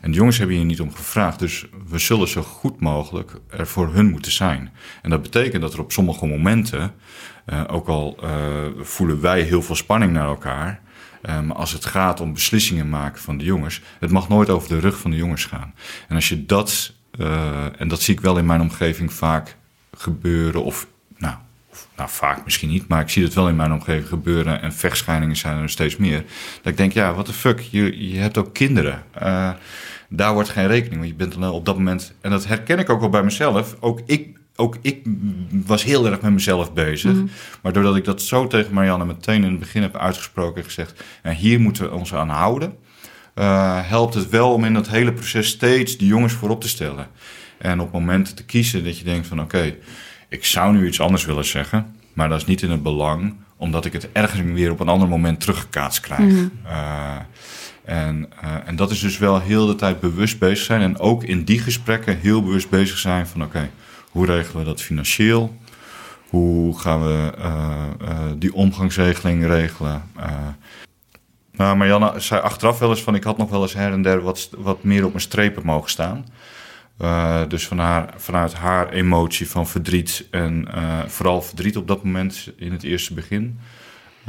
[0.01, 3.67] en de jongens hebben hier niet om gevraagd, dus we zullen zo goed mogelijk er
[3.67, 4.71] voor hun moeten zijn.
[5.01, 6.93] En dat betekent dat er op sommige momenten,
[7.45, 8.19] uh, ook al
[8.79, 10.81] voelen wij heel veel spanning naar elkaar,
[11.21, 14.79] maar als het gaat om beslissingen maken van de jongens, het mag nooit over de
[14.79, 15.73] rug van de jongens gaan.
[16.07, 16.93] En als je dat,
[17.77, 19.57] en dat zie ik wel in mijn omgeving vaak
[19.97, 20.87] gebeuren, of
[21.97, 25.35] nou, vaak misschien niet, maar ik zie het wel in mijn omgeving gebeuren en vechtscheidingen
[25.35, 26.23] zijn er steeds meer.
[26.61, 29.03] Dat ik denk, ja, what the fuck, je, je hebt ook kinderen.
[29.21, 29.49] Uh,
[30.09, 32.89] daar wordt geen rekening, want je bent dan op dat moment, en dat herken ik
[32.89, 35.01] ook wel bij mezelf, ook ik, ook ik
[35.65, 37.13] was heel erg met mezelf bezig.
[37.13, 37.29] Mm.
[37.61, 41.03] Maar doordat ik dat zo tegen Marianne meteen in het begin heb uitgesproken en gezegd,
[41.23, 42.77] nou, hier moeten we ons aan houden,
[43.35, 47.07] uh, helpt het wel om in dat hele proces steeds de jongens voorop te stellen.
[47.57, 49.77] En op momenten te kiezen dat je denkt van oké, okay,
[50.33, 53.85] ik zou nu iets anders willen zeggen, maar dat is niet in het belang, omdat
[53.85, 56.19] ik het ergens weer op een ander moment teruggekaatst krijg.
[56.19, 56.51] Mm.
[56.65, 57.15] Uh,
[57.85, 60.81] en, uh, en dat is dus wel heel de tijd bewust bezig zijn.
[60.81, 63.69] En ook in die gesprekken heel bewust bezig zijn van oké, okay,
[64.09, 65.57] hoe regelen we dat financieel?
[66.29, 67.85] Hoe gaan we uh,
[68.37, 70.03] die omgangsregeling regelen?
[71.51, 74.21] nou, Marianne zei achteraf wel eens van ik had nog wel eens her en der
[74.21, 76.25] wat, wat meer op mijn strepen mogen staan.
[77.01, 82.03] Uh, dus van haar, vanuit haar emotie van verdriet en uh, vooral verdriet op dat
[82.03, 83.59] moment in het eerste begin.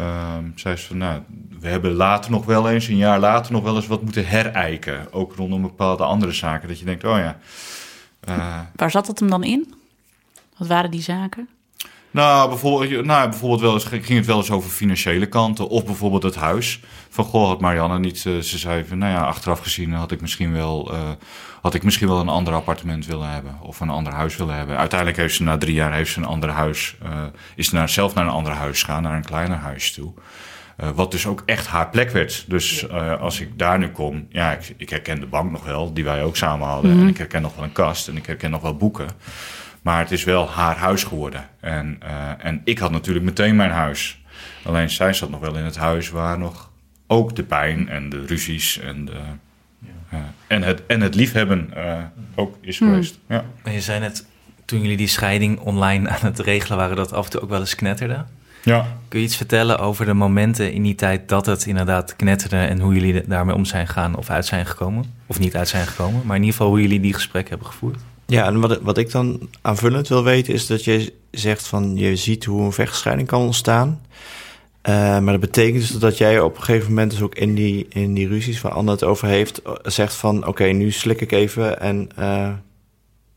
[0.00, 1.22] Uh, zei ze van, nou,
[1.60, 5.12] we hebben later nog wel eens, een jaar later nog wel eens wat moeten herijken.
[5.12, 6.68] Ook rondom bepaalde andere zaken.
[6.68, 7.38] Dat je denkt, oh ja.
[8.28, 9.74] Uh, Waar zat het hem dan in?
[10.56, 11.48] Wat waren die zaken?
[12.14, 15.68] Nou, bijvoorbeeld, nou, bijvoorbeeld wel eens, ging het wel eens over financiële kanten.
[15.68, 16.80] Of bijvoorbeeld het huis.
[17.08, 18.24] Van, goh, had Marianne niet...
[18.24, 20.92] Uh, ze zei van, nou ja, achteraf gezien had ik misschien wel...
[20.92, 20.98] Uh,
[21.62, 23.58] had ik misschien wel een ander appartement willen hebben.
[23.62, 24.76] Of een ander huis willen hebben.
[24.76, 26.96] Uiteindelijk heeft ze na drie jaar heeft ze een ander huis...
[27.04, 27.10] Uh,
[27.56, 29.02] is naar, zelf naar een ander huis gegaan.
[29.02, 30.12] Naar een kleiner huis toe.
[30.80, 32.44] Uh, wat dus ook echt haar plek werd.
[32.48, 35.92] Dus uh, als ik daar nu kom, ja, ik, ik, herken de bank nog wel,
[35.92, 36.90] die wij ook samen hadden.
[36.90, 37.06] Mm -hmm.
[37.06, 39.06] En ik herken nog wel een kast en ik herken nog wel boeken.
[39.84, 41.48] Maar het is wel haar huis geworden.
[41.60, 44.22] En, uh, en ik had natuurlijk meteen mijn huis.
[44.64, 46.70] Alleen zij zat nog wel in het huis waar nog
[47.06, 49.20] ook de pijn en de ruzies en, de,
[50.10, 50.32] ja.
[50.46, 51.70] en, het, en het liefhebben
[52.34, 52.88] ook is Hmm.
[52.88, 53.18] geweest.
[53.28, 53.44] Ja.
[53.62, 54.26] Maar je zei net,
[54.64, 57.60] toen jullie die scheiding online aan het regelen waren, dat af en toe ook wel
[57.60, 58.24] eens knetterde.
[58.62, 58.86] Ja.
[59.08, 62.80] Kun je iets vertellen over de momenten in die tijd dat het inderdaad knetterde en
[62.80, 65.04] hoe jullie daarmee om zijn gegaan of uit zijn gekomen?
[65.26, 68.00] Of niet uit zijn gekomen, maar in ieder geval hoe jullie die gesprekken hebben gevoerd?
[68.26, 72.16] Ja, en wat, wat ik dan aanvullend wil weten is dat je zegt van je
[72.16, 74.00] ziet hoe een vechtscheiding kan ontstaan.
[74.88, 77.86] Uh, maar dat betekent dus dat jij op een gegeven moment dus ook in die,
[77.88, 81.32] in die ruzies waar Anne het over heeft, zegt van oké, okay, nu slik ik
[81.32, 82.48] even en uh,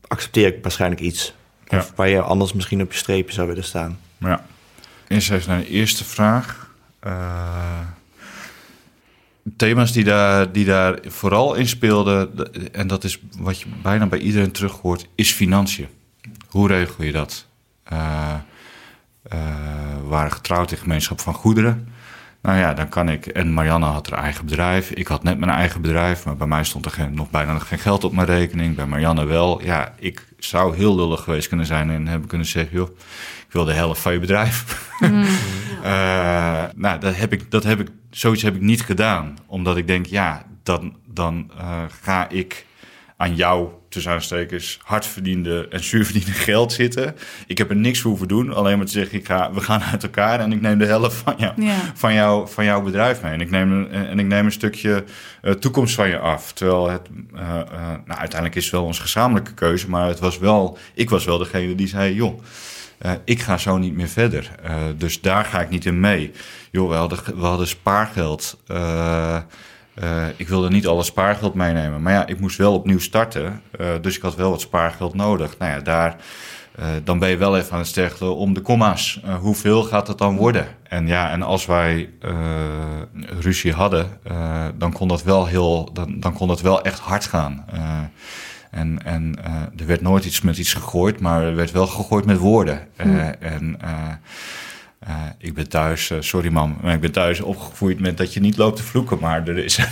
[0.06, 1.34] accepteer ik waarschijnlijk iets.
[1.68, 1.78] Ja.
[1.78, 3.98] Of waar je anders misschien op je streepje zou willen staan.
[4.18, 4.44] Ja.
[5.08, 6.70] Eerst even naar de eerste vraag.
[7.00, 7.80] Eh,
[9.56, 12.30] thema's die daar, die daar vooral in speelden,
[12.72, 15.88] en dat is wat je bijna bij iedereen terug hoort, is financiën.
[16.48, 17.46] Hoe regel je dat?
[17.82, 18.34] Eh,
[19.22, 19.38] eh,
[20.02, 21.88] we waren getrouwd in gemeenschap van goederen.
[22.42, 23.26] Nou ja, dan kan ik.
[23.26, 24.90] En Marianne had haar eigen bedrijf.
[24.90, 27.78] Ik had net mijn eigen bedrijf, maar bij mij stond er geen, nog bijna geen
[27.78, 28.76] geld op mijn rekening.
[28.76, 29.62] Bij Marianne wel.
[29.62, 32.88] Ja, ik zou heel lullig geweest kunnen zijn en hebben kunnen zeggen: joh,
[33.46, 34.64] ik wil de helft van je bedrijf.
[35.82, 39.38] Eh, nou, dat heb, ik, dat heb ik, zoiets heb ik niet gedaan.
[39.46, 42.66] Omdat ik denk, ja, dan, dan eh, ga ik
[43.16, 47.14] aan jou, tussen aanstekens, hardverdiende en zuurverdiende geld zitten.
[47.46, 48.54] Ik heb er niks voor hoeven doen.
[48.54, 51.16] Alleen maar te zeggen, ik ga, we gaan uit elkaar en ik neem de helft
[51.16, 51.76] van, jou, Ja.
[51.94, 53.32] van, jou, van jouw bedrijf mee.
[53.32, 55.04] En ik neem, een- en ik neem een stukje
[55.42, 56.52] eh, toekomst van je af.
[56.52, 57.48] Terwijl het, eh,
[58.04, 59.90] nou, uiteindelijk is het wel onze gezamenlijke keuze.
[59.90, 62.42] Maar het was wel, ik was wel degene die zei, joh,
[63.24, 64.50] ik ga zo niet meer verder.
[64.96, 66.32] Dus daar ga ik niet in mee.
[66.70, 68.58] Joh, we hadden, we hadden spaargeld.
[68.66, 69.36] Eh,
[70.00, 72.02] eh, ik wilde niet alle spaargeld meenemen.
[72.02, 73.62] Maar ja, ik moest wel opnieuw starten.
[73.78, 75.58] Eh, dus ik had wel wat spaargeld nodig.
[75.58, 76.16] Nou ja, daar,
[77.04, 79.20] dan ben je wel even aan het steggelen om de komma's.
[79.24, 80.66] Eh, hoeveel gaat het dan worden?
[80.82, 82.10] En ja, en als wij
[83.40, 84.20] ruzie hadden,
[84.78, 87.64] dan kon dat wel heel, dan, dan kon dat wel echt hard gaan.
[88.70, 89.36] En en
[89.76, 92.86] er werd nooit iets met iets gegooid, maar er werd wel gegooid met woorden.
[92.96, 93.78] Eh, en
[95.08, 98.40] eh, ik ben thuis, eh, sorry mam, maar ik ben thuis opgevoed met dat je
[98.40, 99.78] niet loopt te vloeken, maar er is.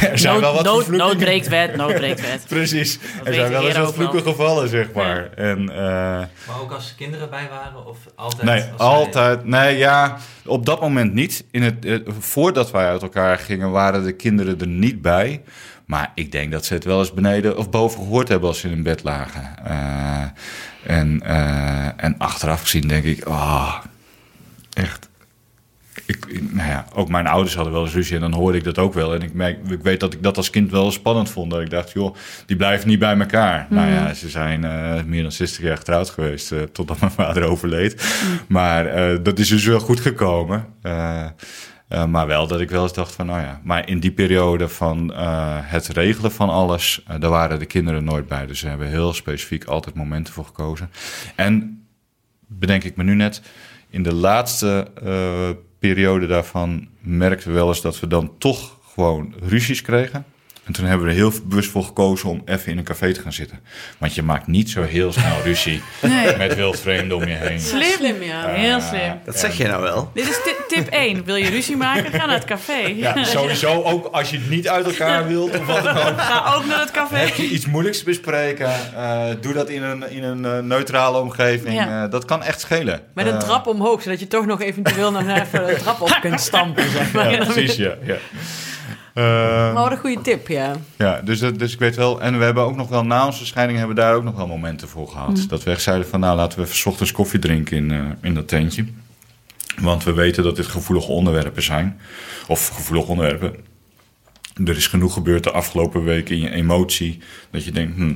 [0.00, 2.44] er zijn wel wat nood, vervloekingen- nood breekt wet, nood breekt wet.
[2.48, 2.98] Precies.
[3.24, 3.92] Er zijn wel eens wat wel.
[3.92, 5.28] vloeken gevallen, zeg maar.
[5.34, 7.86] En, eh, Maar ook als kinderen bij waren?
[7.86, 8.42] Of altijd?
[8.42, 9.44] nee, altijd.
[9.44, 11.44] Nee, ja, op dat moment niet.
[11.50, 15.42] In het, voordat wij uit elkaar gingen, waren de kinderen er niet bij.
[15.86, 18.68] Maar ik denk dat ze het wel eens beneden of boven gehoord hebben als ze
[18.68, 19.64] in bed lagen.
[19.64, 23.74] Eh, en, eh, en achteraf gezien denk ik, ah,
[24.72, 25.08] echt.
[26.06, 28.78] Ik, nou ja, ook mijn ouders hadden wel eens ruzie en dan hoorde ik dat
[28.78, 29.14] ook wel.
[29.14, 31.50] En ik, merk, ik weet dat ik dat als kind wel spannend vond.
[31.50, 33.66] Dat ik dacht, joh, die blijven niet bij elkaar.
[33.70, 38.04] Nou ja, ze zijn eh, meer dan 60 jaar getrouwd geweest totdat mijn vader overleed.
[38.48, 40.66] Maar eh, dat is dus wel goed gekomen.
[41.88, 43.60] Eh, maar wel dat ik wel eens dacht van, nou ja.
[43.64, 48.04] Maar in die periode van eh, het regelen van alles, eh, daar waren de kinderen
[48.04, 48.46] nooit bij.
[48.46, 50.90] Dus ze hebben heel specifiek altijd momenten voor gekozen.
[51.36, 51.84] En
[52.46, 53.42] bedenk ik me nu net,
[53.90, 54.90] in de laatste
[55.78, 60.24] periode daarvan merkten we wel eens dat we dan toch gewoon ruzies kregen.
[60.66, 63.20] En toen hebben we er heel bewust voor gekozen om even in een café te
[63.20, 63.58] gaan zitten.
[63.98, 66.36] Want je maakt niet zo heel snel ruzie Nee.
[66.36, 67.60] met wildvreemden om je heen.
[67.60, 67.82] Slim.
[67.98, 68.48] Slim, ja.
[68.48, 69.20] Heel slim.
[69.24, 70.10] Dat zeg je nou wel.
[70.14, 71.24] Dit is ti- tip 1.
[71.24, 72.12] Wil je ruzie maken?
[72.12, 72.76] Ga naar het café.
[72.96, 76.20] Ja, sowieso ook als je het niet uit elkaar wilt of wat dan ook.
[76.20, 77.16] Ga ook naar het café.
[77.16, 81.18] Heb je iets moeilijks te bespreken, eh, doe dat in een, in een eh, neutrale
[81.20, 81.74] omgeving.
[81.74, 82.04] Ja.
[82.04, 83.00] Eh, dat kan echt schelen.
[83.14, 86.40] Met een trap omhoog, zodat je toch nog eventueel nog even de trap op kunt
[86.40, 87.30] stampen, zeg maar.
[87.30, 87.94] Ja, precies, ja.
[88.04, 88.16] ja.
[89.16, 90.76] Eh, Maar wat een goede tip, ja.
[90.96, 92.20] Ja, dus, dat- dus ik weet wel.
[92.20, 94.46] En we hebben ook nog wel na onze scheiding hebben we daar ook nog wel
[94.46, 95.44] momenten voor gehad.
[95.48, 98.00] Dat we echt zeiden van nou laten we even 's ochtends koffie drinken in, eh,
[98.22, 98.84] in dat tentje.
[99.80, 102.00] Want we weten dat dit gevoelige onderwerpen zijn.
[102.46, 103.54] Of gevoelige onderwerpen.
[104.64, 107.18] Er is genoeg gebeurd de afgelopen weken in je emotie.
[107.50, 108.14] Dat je denkt, hm,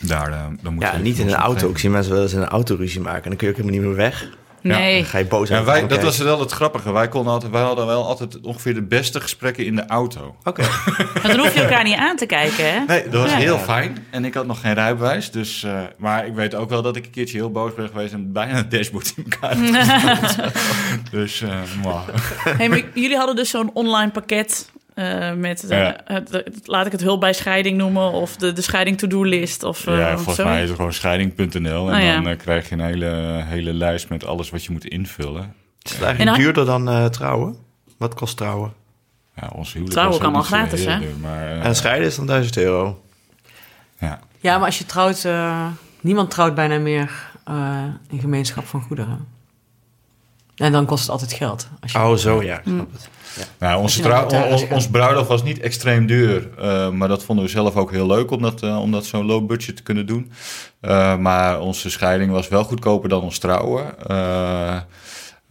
[0.00, 1.52] daar, eh, dan moet Ja, niet in een auto.
[1.54, 1.70] geven.
[1.70, 3.22] Ik zie mensen wel eens in een auto ruzie maken.
[3.22, 4.28] En dan kun je ook helemaal niet meer weg.
[4.62, 5.04] Nee.
[5.04, 6.24] Ga je boos Ja, aan wij, dat was kijken.
[6.24, 6.92] wel het grappige.
[6.92, 10.34] Wij, konden altijd, wij hadden wel altijd ongeveer de beste gesprekken in de auto.
[10.44, 10.62] Oké.
[11.22, 12.84] Maar dan hoef je elkaar niet aan te kijken, hè?
[12.86, 13.36] Nee, dat was Ja.
[13.36, 14.06] heel fijn.
[14.10, 15.30] En ik had nog geen rijbewijs.
[15.30, 18.12] Dus, eh, maar ik weet ook wel dat ik een keertje heel boos ben geweest
[18.12, 19.56] en bijna het dashboard in elkaar.
[21.10, 21.48] Dus, eh
[21.82, 22.08] mwah.
[22.44, 26.00] Hey, maar jullie hadden dus zo'n online pakket eh, met, Ja.
[26.04, 29.62] het, het- laat ik het hulp bij scheiding noemen, of de, de scheiding to-do-list.
[29.62, 30.44] Of, eh, ja, of volgens zo.
[30.44, 31.90] mij is het gewoon scheiding.nl.
[31.92, 32.14] En ja.
[32.14, 35.54] dan eh, krijg je een hele, hele lijst met alles wat je moet invullen.
[35.82, 37.56] Is het eigenlijk dan- duurder dan eh, trouwen?
[37.98, 38.72] Wat kost trouwen?
[39.36, 40.98] Ja, ons huwelijk Trouwen kan niet al zo gratis, heel hè?
[41.00, 43.02] duur, Maar, eh, En scheiden is dan 1000 euro.
[43.98, 44.20] ja.
[44.40, 45.66] Ja, maar als je trouwt, eh,
[46.00, 49.26] niemand trouwt bijna meer eh, in gemeenschap van goederen.
[50.56, 51.68] En dan kost het altijd geld.
[51.80, 52.60] Als je, Oh, zo ja.
[52.64, 53.08] Snap het.
[53.58, 56.48] Nou, onze ons, ons bruiloft was niet extreem duur.
[56.58, 59.26] eh, maar dat vonden we zelf ook heel leuk om dat, eh, om dat zo'n
[59.26, 60.32] low budget te kunnen doen.
[60.80, 63.94] Eh, maar onze scheiding was wel goedkoper dan ons trouwen.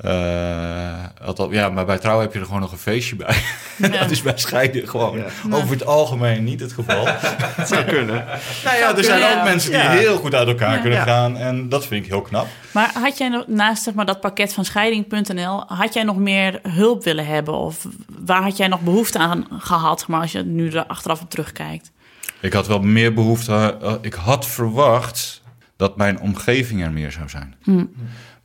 [0.02, 3.36] Eh, althans, ja, maar bij trouwen heb je er gewoon nog een feestje bij.
[4.00, 5.56] dat is bij scheiden gewoon Ja.
[5.56, 7.06] over het algemeen niet het geval.
[7.58, 8.26] Dat zou kunnen.
[8.64, 11.38] nou ja, er zijn ook mensen die heel goed uit elkaar kunnen gaan.
[11.38, 12.48] En dat vind ik heel knap.
[12.72, 17.04] Maar had jij naast zeg maar, dat pakket van scheiding.nl, had jij nog meer hulp
[17.04, 17.54] willen hebben?
[17.54, 17.86] Of
[18.20, 21.92] waar had jij nog behoefte aan gehad, maar als je nu er achteraf op terugkijkt?
[22.40, 23.78] Ik had wel meer behoefte.
[23.82, 25.42] eh, ik had verwacht
[25.78, 27.56] dat mijn omgeving er meer zou zijn.
[27.64, 27.86] Hm.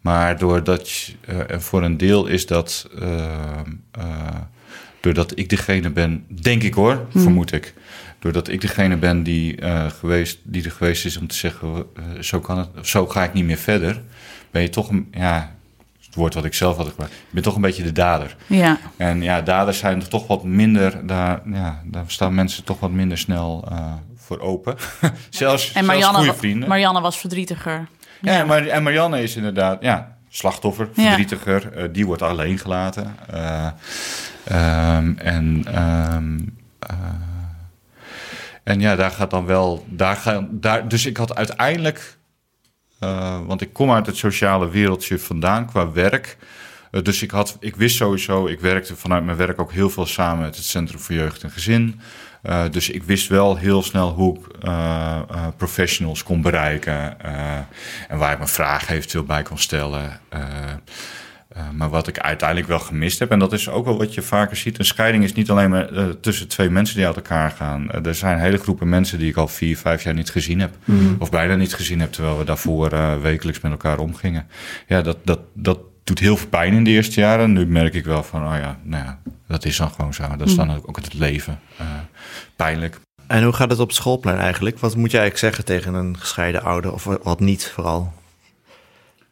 [0.06, 2.88] Maar doordat je, eh, en voor een deel is dat.
[3.00, 3.24] eh,
[3.90, 4.34] eh,
[5.00, 7.18] doordat ik degene ben, denk ik hoor, Hm.
[7.20, 7.74] vermoed ik.
[8.18, 9.58] Doordat ik degene ben die,
[10.00, 11.84] geweest, die er geweest is om te zeggen:
[12.20, 14.02] zo kan het, zo ga ik niet meer verder.
[14.50, 15.08] Ben je toch een.
[15.12, 15.54] Ja,
[16.06, 17.14] het woord wat ik zelf had gebruikt.
[17.14, 18.36] Je bent toch een beetje de dader.
[18.46, 18.78] Ja.
[18.96, 22.90] En ja, daders zijn er toch wat minder, daar, ja, daar staan mensen toch wat
[22.90, 23.68] minder snel
[24.16, 24.76] voor open.
[25.30, 26.68] zelfs, En zelfs goede vrienden.
[26.68, 27.88] Marianne was verdrietiger.
[28.20, 31.02] Ja, maar, en Marianne is inderdaad, ja, slachtoffer, Ja.
[31.02, 31.72] verdrietiger.
[31.72, 33.14] eh, die wordt alleen gelaten.
[33.30, 33.66] Eh,
[34.44, 36.38] ehm, en, ehm,
[36.78, 36.96] eh,
[38.64, 42.16] en ja, daar gaat dan wel, daar gaan, daar, dus ik had uiteindelijk,
[43.46, 46.36] want ik kom uit het sociale wereldje vandaan qua werk.
[47.02, 50.44] Dus ik, had, ik wist sowieso, ik werkte vanuit mijn werk ook heel veel samen
[50.44, 52.00] met het Centrum voor Jeugd en Gezin.
[52.46, 57.20] Eh, dus ik wist wel heel snel hoe ik eh, eh, professionals kon bereiken.
[58.08, 60.20] en waar ik mijn vragen eventueel bij kon stellen.
[61.72, 64.56] Maar wat ik uiteindelijk wel gemist heb, en dat is ook wel wat je vaker
[64.56, 65.88] ziet: een scheiding is niet alleen maar
[66.20, 67.90] tussen twee mensen die uit elkaar gaan.
[67.90, 70.74] Er zijn hele groepen mensen die ik al vier, vijf jaar niet gezien heb.
[71.18, 74.46] Of bijna niet gezien heb, terwijl we daarvoor wekelijks met elkaar omgingen.
[74.86, 77.52] Ja, dat, dat, dat doet heel veel pijn in de eerste jaren.
[77.52, 80.36] Nu merk ik wel van, oh ja, nou ja, dat is dan gewoon zo.
[80.36, 81.60] Dat is dan ook het leven.
[81.76, 81.86] Eh,
[82.56, 83.00] pijnlijk.
[83.26, 84.78] En hoe gaat het op schoolplein eigenlijk?
[84.78, 86.92] Wat moet je eigenlijk zeggen tegen een gescheiden ouder?
[86.92, 88.12] Of wat niet vooral?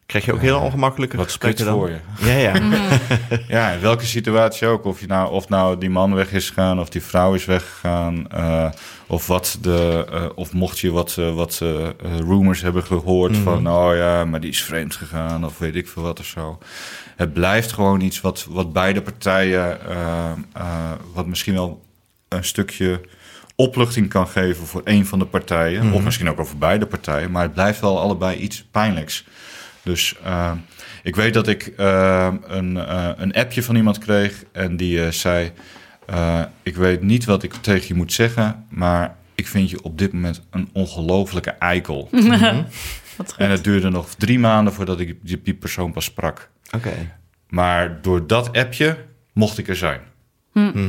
[0.07, 1.75] Krijg je ook heel ongemakkelijke Wat gesprekken dan?
[1.75, 1.99] voor je.
[2.19, 2.53] Ja, ja.
[3.49, 4.85] Ja, in welke situatie ook.
[4.85, 8.31] Of, je nou, of nou die man weg is gegaan, of die vrouw is weggegaan.
[8.31, 8.69] eh,
[9.07, 13.37] of, wat de, eh, of mocht je wat, eh, wat eh, eh, rumors hebben gehoord
[13.37, 13.69] van...
[13.69, 16.59] oh ja, maar die is vreemd gegaan, of weet ik veel wat of zo.
[17.17, 19.89] Het blijft gewoon iets wat, wat beide partijen...
[19.89, 21.83] eh, eh, wat misschien wel
[22.29, 23.01] een stukje
[23.57, 25.93] opluchting kan geven voor een van de partijen.
[25.93, 27.31] Of misschien ook over beide partijen.
[27.31, 29.25] Maar het blijft wel allebei iets pijnlijks.
[29.85, 30.53] Dus eh,
[31.03, 35.53] ik weet dat ik eh, een, eh, een appje van iemand kreeg en die zei:
[36.07, 39.99] eh, Ik weet niet wat ik tegen je moet zeggen, maar ik vind je op
[39.99, 42.09] dit moment een ongelofelijke eikel.
[43.17, 43.41] Wat goed.
[43.41, 46.51] en het duurde nog drie maanden voordat ik die, die persoon pas sprak.
[46.75, 46.93] Oké.
[47.49, 48.97] Maar door dat appje
[49.33, 50.01] mocht ik er zijn.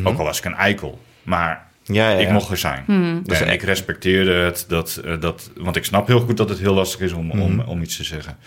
[0.04, 1.02] Ook al was ik een eikel.
[1.24, 2.84] Maar Ja, ja, ik mocht er zijn.
[3.24, 6.74] Dus en ik respecteerde het, dat, dat, want ik snap heel goed dat het heel
[6.74, 8.38] lastig is om, om, om iets te zeggen.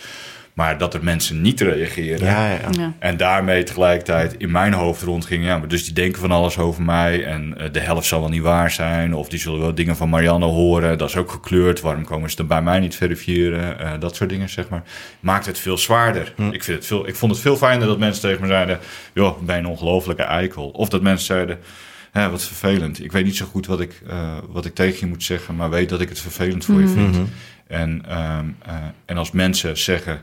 [0.59, 2.27] Maar dat er mensen niet reageren.
[2.27, 2.69] Ja, ja.
[2.71, 2.93] Ja.
[2.99, 5.45] En daarmee tegelijkertijd in mijn hoofd rondging.
[5.45, 7.25] Ja, maar dus die denken van alles over mij.
[7.25, 9.15] En eh, de helft zal wel niet waar zijn.
[9.15, 10.99] Of die zullen wel dingen van Marianne horen.
[10.99, 11.81] Dat is ook gekleurd.
[11.81, 13.79] Waarom komen ze dan bij mij niet verifiëren?
[13.79, 14.83] Eh, dat soort dingen, zeg maar.
[15.21, 16.35] Maakt het veel zwaarder.
[16.51, 18.79] Ik, vind het veel, ik vond het veel fijner dat mensen tegen me zeiden...
[19.15, 20.69] joh, ben je een ongelofelijke eikel.
[20.69, 21.59] Of dat mensen zeiden...
[22.11, 23.05] Hè, wat vervelend.
[23.05, 25.57] Ik weet niet zo goed wat ik, eh, wat ik tegen je moet zeggen...
[25.57, 27.17] maar weet dat ik het vervelend voor je vind.
[27.67, 30.23] En, ehm, eh, en als mensen zeggen...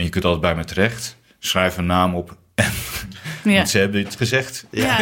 [0.00, 1.16] en je kunt altijd bij me terecht...
[1.38, 2.36] schrijf een naam op
[3.44, 3.52] Ja.
[3.56, 4.64] want ze hebben het gezegd.
[4.70, 4.98] Ja.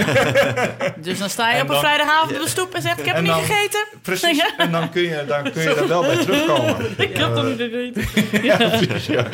[0.96, 3.14] Dus dan sta je En op een vrijdagavond op de stoep en zegt: Ik heb
[3.14, 3.86] En niet dan- gegeten.
[4.02, 4.36] Precies.
[4.36, 4.56] Ja.
[4.56, 6.76] En dan kun je, dan kun je daar wel bij terugkomen.
[7.08, 8.42] Ik heb toch niet gegeten.
[8.48, 9.26] Ja, precies, ja.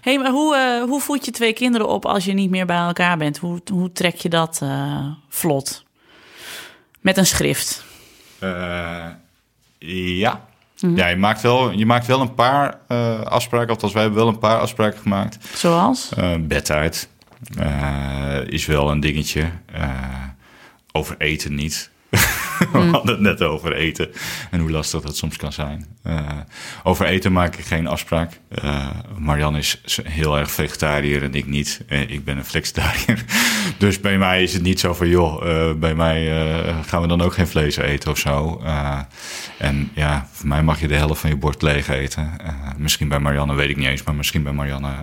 [0.00, 2.76] hey, maar hoe, eh, hoe voed je twee kinderen op als je niet meer bij
[2.76, 3.38] elkaar bent?
[3.38, 5.84] Hoe, hoe trek je dat eh, vlot?
[7.00, 7.84] Met een schrift.
[8.38, 9.06] Eh,
[10.18, 10.44] ja.
[10.94, 13.68] Ja, je maakt, wel, je maakt wel een paar eh, afspraken.
[13.68, 15.38] Althans, wij hebben wel een paar afspraken gemaakt.
[15.54, 16.10] Zoals?
[16.16, 17.08] Eh bedtijd
[17.58, 19.50] eh, is wel een dingetje.
[20.92, 21.90] Over eten niet.
[22.72, 24.10] We hadden het net over eten
[24.50, 25.86] en hoe lastig dat soms kan zijn.
[26.02, 26.20] Eh,
[26.82, 28.40] over eten maak ik geen afspraak.
[28.48, 31.80] Eh Marianne is heel erg vegetariër en ik niet.
[31.88, 33.24] Eh, ik ben een flexitariër.
[33.78, 35.42] Dus bij mij is het niet zo van, joh,
[35.78, 36.26] bij mij
[36.86, 38.62] gaan we dan ook geen vlees eten of zo.
[39.58, 42.30] En ja, voor mij mag je de helft van je bord leeg eten.
[42.76, 44.94] Misschien bij Marianne, weet ik niet eens, maar misschien bij Marianne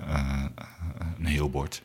[1.18, 1.82] een heel bord.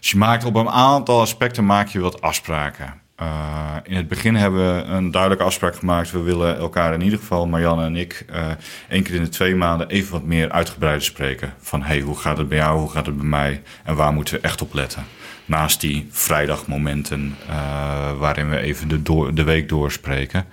[0.00, 2.99] Dus je maakt op een aantal aspecten maak je wat afspraken.
[3.22, 6.10] Uh, in het begin hebben we een duidelijke afspraak gemaakt.
[6.10, 8.46] We willen elkaar in ieder geval, Marianne en ik, uh,
[8.88, 11.54] één keer in de twee maanden even wat meer uitgebreider spreken.
[11.60, 14.34] Van hey, hoe gaat het bij jou, hoe gaat het bij mij en waar moeten
[14.34, 15.04] we echt op letten?
[15.44, 20.44] Naast die vrijdagmomenten uh, waarin we even de, de week doorspreken.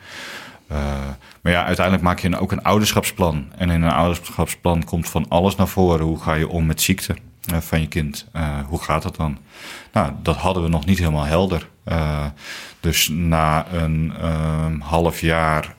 [1.41, 3.51] Maar ja, uiteindelijk maak je ook een ouderschapsplan.
[3.57, 6.05] En in een ouderschapsplan komt van alles naar voren.
[6.05, 7.15] Hoe ga je om met ziekte
[7.47, 8.25] van je kind?
[8.35, 9.37] Uh, hoe gaat dat dan?
[9.93, 11.67] Nou, dat hadden we nog niet helemaal helder.
[11.87, 12.25] Uh,
[12.79, 15.75] dus na een um, half jaar,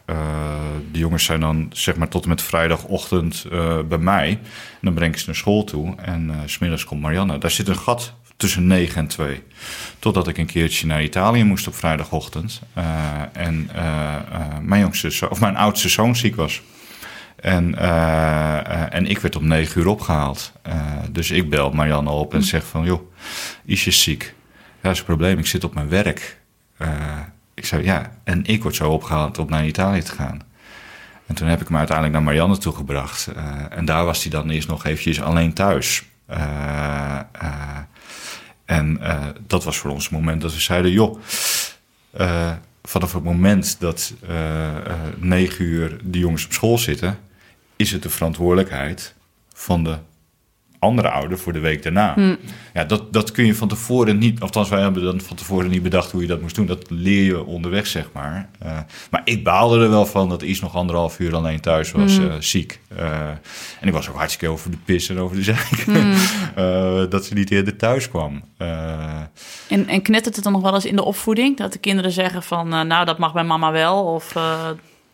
[0.93, 3.47] de jongens zijn dan zeg maar tot en met vrijdagochtend
[3.89, 4.29] bij mij.
[4.31, 5.95] En dan breng ik ze naar school toe.
[5.97, 7.39] En smiddags komt Marianne.
[7.39, 9.43] Daar zit een gat tussen 9 en 2.
[9.99, 12.61] Totdat ik een keertje naar Italië moest op vrijdagochtend.
[13.33, 13.71] En
[14.63, 16.63] mijn, jongste, of mijn oudste zoon ziek was.
[17.41, 17.79] En,
[18.91, 20.53] en ik werd om 9 uur opgehaald.
[21.11, 22.85] dus ik bel Marianne op en zeg van...
[22.85, 23.13] joh,
[23.65, 24.35] is ziek.
[24.55, 25.39] Ja, dat is een probleem.
[25.39, 26.41] Ik zit op mijn werk.
[27.55, 30.49] ik zei ja, en ik word zo opgehaald om naar Italië te gaan.
[31.29, 33.29] En toen heb ik hem uiteindelijk naar Marianne toegebracht.
[33.37, 36.05] Uh, en daar was hij dan eerst nog eventjes alleen thuis.
[36.31, 36.37] Uh,
[37.43, 37.77] uh,
[38.65, 39.01] en
[39.47, 41.19] dat was voor ons het moment dat we zeiden: joh,
[42.83, 44.15] vanaf het moment dat
[45.17, 47.19] negen uur de jongens op school zitten,
[47.79, 49.15] is het de verantwoordelijkheid
[49.53, 49.99] van de
[50.79, 52.15] andere ouder voor de week daarna.
[52.15, 52.35] Hm.
[52.75, 55.83] Ja, dat, dat kun je van tevoren niet, althans wij hebben dan van tevoren niet
[55.83, 56.67] bedacht hoe je dat moest doen.
[56.67, 58.49] Dat leer je onderweg, zeg maar.
[58.63, 58.79] Uh,
[59.11, 62.25] maar ik baalde er wel van dat Is nog anderhalf uur alleen thuis was, hm.
[62.25, 62.81] uh, ziek.
[62.99, 63.29] Uh,
[63.81, 65.85] en ik was ook hartstikke over de pis en over de zaak.
[65.85, 66.15] Hm.
[67.11, 68.43] dat ze niet eerder thuis kwam.
[69.69, 71.57] en, en knettert het dan nog wel eens in de opvoeding?
[71.57, 74.05] Dat de kinderen zeggen van, nou dat mag bij mama wel?
[74.05, 74.35] Of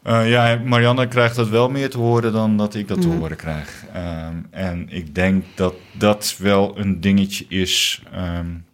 [0.05, 3.19] uh, ja, Marianne krijgt dat wel meer te horen dan dat ik dat te mhm.
[3.19, 3.85] horen krijg.
[3.97, 8.03] Um, en ik denk dat dat wel een dingetje is.
[8.15, 8.65] Um,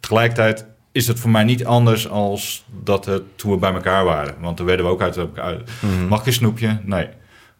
[0.00, 4.34] tegelijkertijd is het voor mij niet anders als dat het toen we bij elkaar waren.
[4.40, 5.18] Want toen werden we ook uit...
[5.34, 6.78] uit mm Mag ik een snoepje?
[6.82, 7.08] Nee.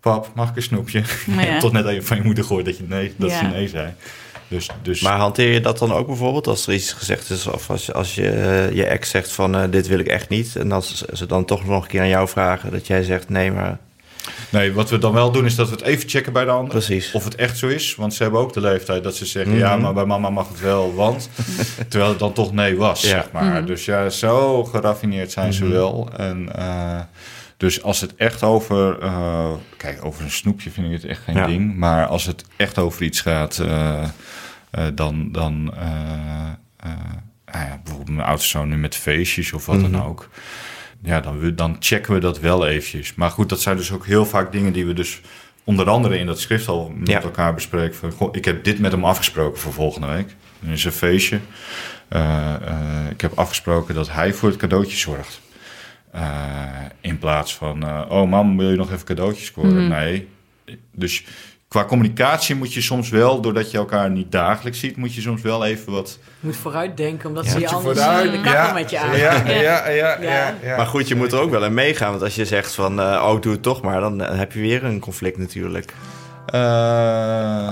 [0.01, 1.03] Pap, mag ik een snoepje?
[1.27, 1.59] Ja.
[1.61, 3.39] Tot net even van je moeder gehoord dat je nee, dat ja.
[3.39, 3.93] ze nee zei.
[4.53, 5.01] Dus, dus...
[5.01, 7.47] Maar hanteer je dat dan ook bijvoorbeeld als er iets gezegd is...
[7.47, 10.57] of als, als je, uh, je ex zegt van uh, dit wil ik echt niet...
[10.57, 12.71] en als ze dan toch nog een keer aan jou vragen...
[12.71, 13.79] dat jij zegt nee, maar...
[14.51, 16.71] Nee, wat we dan wel doen is dat we het even checken bij de ander.
[16.71, 17.13] Precies.
[17.13, 17.95] Of het echt zo is.
[17.95, 19.57] Want ze hebben ook de leeftijd dat ze zeggen...
[19.57, 19.83] ja, mhm.
[19.83, 21.29] maar bij mama mag het wel, want...
[21.89, 23.45] terwijl het dan toch nee was, zeg maar.
[23.45, 23.67] Mhm.
[23.67, 25.73] Dus ja, zo geraffineerd zijn ze mhm.
[25.73, 26.09] wel.
[26.17, 26.49] En...
[26.59, 27.01] Uh,
[27.63, 29.03] dus als het echt over.
[29.03, 31.77] Uh, kijk, over een snoepje vind ik het echt geen ding.
[31.77, 33.59] Maar als het echt over iets gaat.
[33.63, 34.05] Uh,
[34.95, 35.33] dan.
[35.33, 35.73] dan
[37.53, 40.03] nou ja, bijvoorbeeld mijn oudste zoon nu met feestjes of wat dan mhm.
[40.03, 40.29] ook.
[41.03, 43.15] Ja, dan, dan checken we dat wel eventjes.
[43.15, 45.21] Maar goed, dat zijn dus ook heel vaak dingen die we dus
[45.65, 47.95] onder andere in dat schrift al met elkaar bespreken.
[47.95, 50.35] Van, goh, ik heb dit met hem afgesproken voor volgende week.
[50.67, 51.41] Er is een feestje.
[53.11, 55.41] ik heb afgesproken dat hij voor het cadeautje zorgt.
[56.15, 56.21] Uh,
[57.01, 59.83] in plaats van, oh mam, wil je nog even cadeautjes scoren?
[59.83, 59.89] Mm.
[59.89, 60.29] Nee.
[60.93, 61.25] Dus
[61.73, 65.43] qua communicatie moet je soms wel, doordat je elkaar niet dagelijks ziet, moet je soms
[65.43, 66.19] wel even wat...
[66.41, 69.17] Je moet vooruitdenken, omdat ze je anders vooruit, de ja, met je aan.
[69.27, 70.19] Ja, ja, ja,
[70.63, 72.11] ja, Maar goed, je moet er ook wel in meegaan.
[72.11, 74.85] Want als je zegt van, uh, oh, doe het toch maar, dan heb je weer
[74.85, 75.93] een conflict natuurlijk.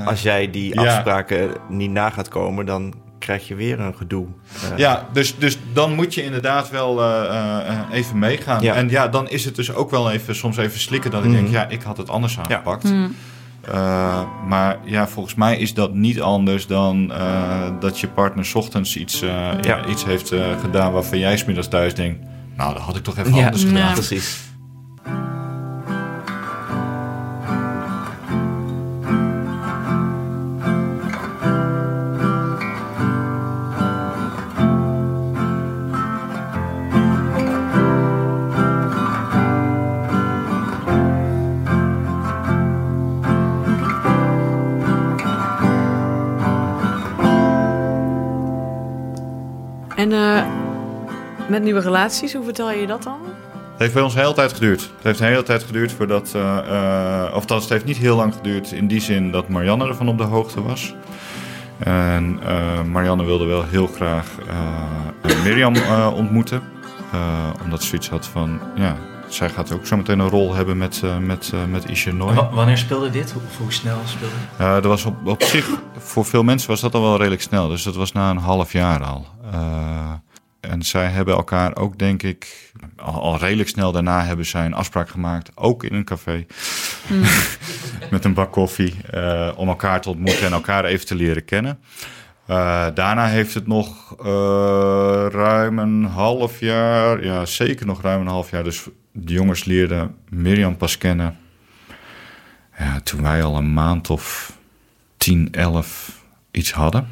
[0.07, 4.27] als jij die afspraken niet na gaat komen, dan krijg je weer een gedoe.
[4.73, 8.63] Uh, ja, dus, dus dan moet je inderdaad wel uh, uh, even meegaan.
[8.63, 8.75] Ja.
[8.75, 11.45] En ja, dan is het dus ook wel even soms even slikken dat ik denk,
[11.45, 11.53] mhm.
[11.53, 12.83] ja, ik had het anders aangepakt.
[12.83, 12.95] Ja.
[12.95, 13.15] Mm.
[14.47, 17.13] Maar ja, volgens mij is dat niet anders dan
[17.81, 19.21] dat je partner ochtends iets,
[19.61, 19.87] ja.
[19.87, 22.25] iets heeft gedaan waarvan jij smiddags thuis denkt,
[22.57, 23.77] nou, dat had ik toch even anders gedaan.
[23.77, 24.49] Ja, precies.
[51.73, 53.19] Nieuwe relaties, hoe vertel je dat dan?
[53.71, 54.81] Het heeft bij ons hele tijd geduurd.
[54.81, 56.33] Het heeft een hele tijd geduurd voordat.
[56.37, 60.09] Uh, uh, of het heeft niet heel lang geduurd in die zin dat Marianne ervan
[60.09, 60.95] op de hoogte was.
[61.79, 64.27] En uh, Marianne wilde wel heel graag
[65.45, 65.75] Mirjam
[66.15, 66.63] ontmoeten.
[67.65, 68.61] omdat ze iets had van.
[68.75, 68.97] Ja,
[69.29, 72.35] zij gaat ook zo meteen een rol hebben met, met, met Isha Noy.
[72.53, 73.33] wanneer speelde dit?
[73.33, 74.83] Hoe, hoe snel speelde het?
[74.83, 75.69] dat was op, op zich,
[75.99, 77.69] voor veel mensen was dat al wel redelijk snel.
[77.69, 79.27] Dus dat was na een half jaar al.
[80.61, 85.09] En zij hebben elkaar ook, denk ik, al, redelijk snel daarna hebben zij een afspraak
[85.09, 86.47] gemaakt, ook in een café,
[87.07, 87.23] mm.
[88.11, 91.79] met een bak koffie, uh, om elkaar te ontmoeten en elkaar even te leren kennen.
[92.49, 94.27] Uh, daarna heeft het nog uh,
[95.29, 98.65] ruim een half jaar, ja zeker nog ruim een half jaar.
[98.65, 101.39] Dus de jongens leerden Mirjam pas kennen.
[102.79, 104.53] Ja, toen wij al een maand of
[105.17, 107.09] 10, 11 iets hadden.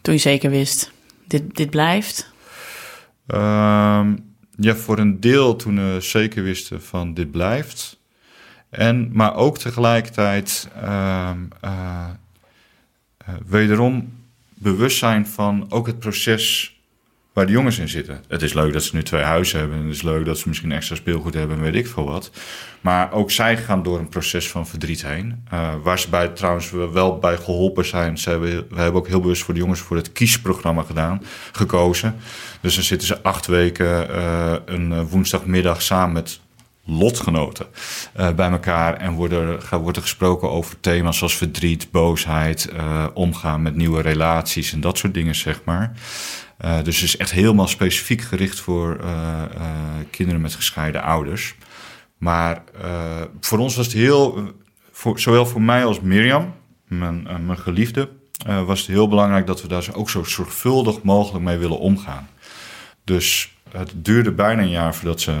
[0.00, 0.92] toen je zeker wist
[1.30, 2.32] dit, dit blijft?
[3.26, 4.16] Ehm,
[4.56, 7.98] ja, voor een deel toen we zeker wisten van dit blijft.
[8.70, 11.30] En, maar ook tegelijkertijd uh,
[11.64, 12.08] uh,
[13.46, 14.12] wederom
[14.54, 16.77] bewust zijn van ook het proces
[17.38, 18.24] waar de jongens in zitten.
[18.28, 19.78] Het is leuk dat ze nu twee huizen hebben.
[19.78, 22.30] En het is leuk dat ze misschien extra speelgoed hebben en weet ik veel wat.
[22.80, 25.44] Maar ook zij gaan door een proces van verdriet heen.
[25.52, 28.18] Uh, waar ze bij trouwens wel bij geholpen zijn.
[28.18, 31.22] Ze we hebben ook heel bewust voor de jongens voor het kiesprogramma gedaan,
[31.52, 32.16] gekozen.
[32.60, 36.40] Dus dan zitten ze acht weken uh, een woensdagmiddag samen met
[36.84, 37.66] lotgenoten
[38.36, 42.68] bij elkaar en worden, wordt er gesproken over thema's zoals verdriet, boosheid,
[43.14, 45.92] omgaan met nieuwe relaties en dat soort dingen, zeg maar.
[46.64, 49.00] Uh, dus het is echt helemaal specifiek gericht voor
[50.10, 51.54] kinderen met gescheiden ouders.
[52.18, 52.62] Maar
[53.40, 54.52] voor ons was het heel,
[54.90, 56.54] voor, zowel voor mij als Mirjam,
[56.88, 58.08] mijn, mijn geliefde,
[58.66, 62.28] was het heel belangrijk dat we daar ook zo zorgvuldig mogelijk mee willen omgaan.
[63.04, 65.32] Dus het duurde bijna een jaar voordat ze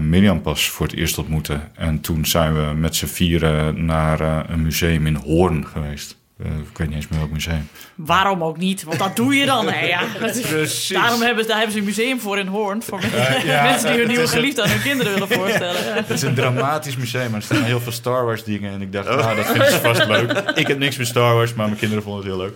[0.00, 1.60] Mirjam pas voor het eerst ontmoette.
[1.74, 6.22] En toen zijn we met z'n vieren naar een museum in Hoorn geweest.
[6.44, 7.68] Uh, ik weet niet eens meer welk museum.
[7.94, 8.82] Waarom ook niet?
[8.82, 9.68] Want dat doe je dan.
[9.68, 9.86] Hè?
[9.86, 10.88] Ja, Precies.
[10.88, 12.82] Daarom hebben, daar hebben ze een museum voor in Hoorn.
[12.82, 15.84] Voor uh, ja, mensen die hun nieuwe geliefde aan hun kinderen willen voorstellen.
[15.84, 15.94] Ja.
[15.94, 18.72] Het is een dramatisch museum, maar er staan heel veel Star Wars dingen.
[18.72, 19.16] En ik dacht, oh.
[19.16, 20.52] nou, dat vinden ze vast leuk.
[20.54, 22.54] Ik heb niks met Star Wars, maar mijn kinderen vonden het heel leuk.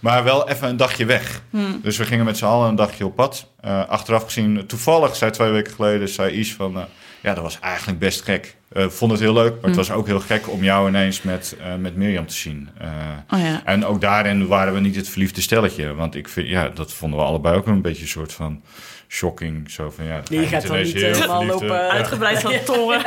[0.00, 1.42] Maar wel even een dagje weg.
[1.50, 1.80] Hmm.
[1.82, 3.46] Dus we gingen met z'n allen een dagje op pad.
[3.64, 6.76] Uh, achteraf gezien, toevallig, zei twee weken geleden, zei Is van...
[6.76, 6.82] Uh,
[7.22, 8.56] ja, dat was eigenlijk best gek.
[8.72, 11.56] Uh, vond het heel leuk, maar het was ook heel gek om jou ineens met,
[11.60, 12.68] uh, met Mirjam te zien.
[12.82, 12.88] Uh,
[13.30, 13.62] oh ja.
[13.64, 15.94] En ook daarin waren we niet het verliefde stelletje.
[15.94, 18.62] Want ik vind, ja, dat vonden we allebei ook een beetje een soort van
[19.08, 19.70] shocking.
[19.70, 22.98] Zo van, ja, je gaat dan niet helemaal lopen uitgebreid van tongen.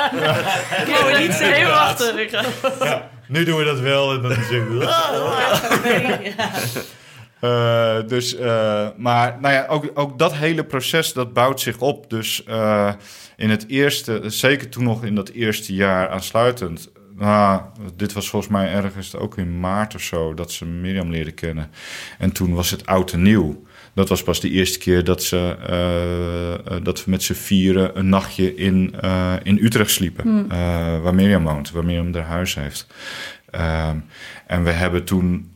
[0.86, 2.30] Ik wou niet zo heel achter.
[2.80, 4.86] Ja, nu doen we dat wel en dan zeggen we...
[7.42, 12.10] Uh, dus, uh, maar nou ja, ook, ook dat hele proces dat bouwt zich op.
[12.10, 12.92] Dus uh,
[13.42, 16.92] in het eerste, zeker toen nog in dat eerste jaar aansluitend.
[17.16, 17.62] Nou,
[17.96, 21.70] dit was volgens mij ergens ook in maart of zo dat ze Mirjam leerden kennen.
[22.18, 23.64] En toen was het oud en nieuw.
[23.94, 25.58] Dat was pas de eerste keer dat, ze,
[26.84, 28.96] dat we met z'n vieren een nachtje in,
[29.44, 30.24] in Utrecht sliepen.
[30.24, 30.48] Hmm.
[31.02, 32.88] waar Mirjam woont, waar Mirjam haar huis heeft.
[33.52, 33.98] Ehm,
[34.48, 35.51] en we hebben toen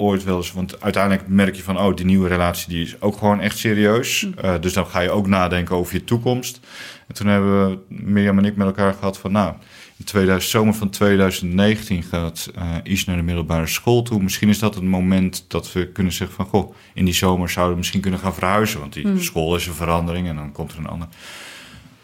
[0.00, 0.52] ooit wel eens...
[0.52, 4.20] Want uiteindelijk merk je van, oh, die nieuwe relatie die is ook gewoon echt serieus.
[4.20, 4.46] Hm.
[4.46, 6.60] Uh, dus dan ga je ook nadenken over je toekomst.
[7.08, 9.54] En toen hebben we, Mirjam en ik, met elkaar gehad van, nou...
[9.96, 14.22] In 2000, zomer van 2019 gaat uh, Is naar de middelbare school toe.
[14.22, 16.46] Misschien is dat het moment dat we kunnen zeggen van...
[16.46, 18.80] Goh, in die zomer zouden we misschien kunnen gaan verhuizen.
[18.80, 19.18] Want die hm.
[19.18, 21.08] school is een verandering en dan komt er een ander...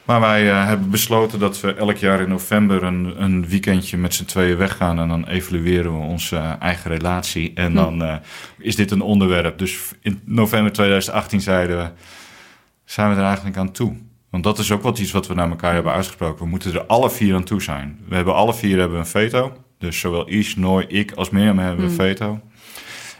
[0.06, 4.14] Maar wij uh, hebben besloten dat we elk jaar in november een, een weekendje met
[4.14, 4.98] z'n tweeën weggaan.
[4.98, 7.52] En dan evalueren we onze uh, eigen relatie.
[7.54, 7.74] En hm.
[7.74, 8.16] dan uh,
[8.58, 9.58] is dit een onderwerp.
[9.58, 11.90] Dus in november 2018 zeiden we,
[12.84, 13.96] zijn we er eigenlijk aan toe.
[14.30, 16.44] Want dat is ook wat iets wat we naar elkaar hebben uitgesproken.
[16.44, 17.98] We moeten er alle vier aan toe zijn.
[18.08, 19.52] We hebben alle vier hebben een veto.
[19.78, 21.96] Dus zowel Is, Nooi, ik als Mirjam hebben een hm.
[21.96, 22.40] veto.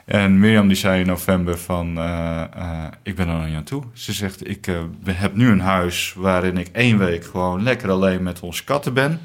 [0.06, 3.64] En Mirjam die zei in november van, uh, uh, ik ben er nog niet aan
[3.64, 3.82] toe.
[3.92, 8.22] Ze zegt, ik uh, heb nu een huis waarin ik één week gewoon lekker alleen
[8.22, 9.20] met onze katten ben.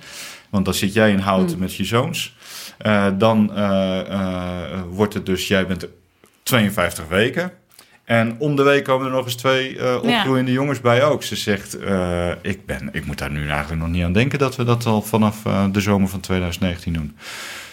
[0.50, 1.62] Want dan zit jij in houten mm.
[1.62, 2.36] met je zoons.
[3.18, 3.52] dan
[4.90, 5.88] wordt het dus, jij bent
[6.44, 7.52] 52 weken.
[8.04, 11.24] En om de week komen er nog eens twee opgroeiende jongens bij ook.
[11.24, 11.78] Ze zegt,
[12.42, 15.02] ik, ben, ik moet daar nu eigenlijk nog niet aan denken dat we dat al
[15.02, 17.16] vanaf de zomer van 2019 doen.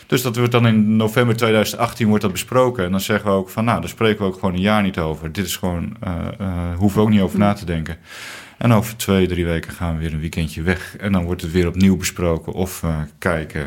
[0.09, 2.85] Dus dat wordt dan in november 2018 wordt dat besproken.
[2.85, 4.99] En dan zeggen we ook van, nou, daar spreken we ook gewoon een jaar niet
[4.99, 5.33] over.
[5.33, 7.97] Dit is gewoon, uh, uh, hoeven we ook niet over na te denken.
[8.59, 10.97] En over twee, drie weken gaan we weer een weekendje weg.
[10.97, 13.67] En dan wordt het weer opnieuw besproken of uh, kijken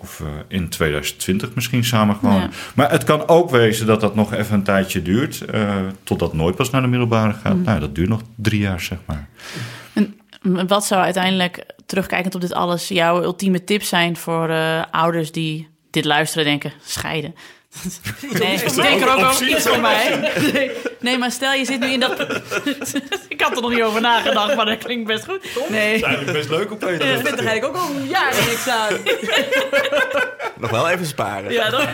[0.00, 2.50] of we in 2020 misschien samen gewoon.
[2.74, 5.44] Maar het kan ook wezen dat dat nog even een tijdje duurt.
[5.54, 7.56] Uh, totdat nooit pas naar de middelbare gaat.
[7.56, 7.62] Mm.
[7.62, 9.28] Nou, dat duurt nog drie jaar, zeg maar.
[9.92, 15.32] En wat zou uiteindelijk, terugkijkend op dit alles, jouw ultieme tip zijn voor uh, ouders
[15.32, 17.34] die dit luisteren denken, scheiden?
[18.32, 20.32] Nee, ik denk er ook over iets voor mij.
[21.00, 22.20] Nee, maar stel je zit nu in dat...
[23.28, 25.68] ik had er nog niet over nagedacht, maar dat klinkt best goed.
[25.68, 25.92] Nee.
[25.92, 27.06] Dat is eigenlijk best leuk op Peter.
[27.06, 28.92] Ja, ik vind er eigenlijk ook al jaren niks aan.
[30.56, 31.52] Nog wel even sparen.
[31.52, 31.86] Ja, dan...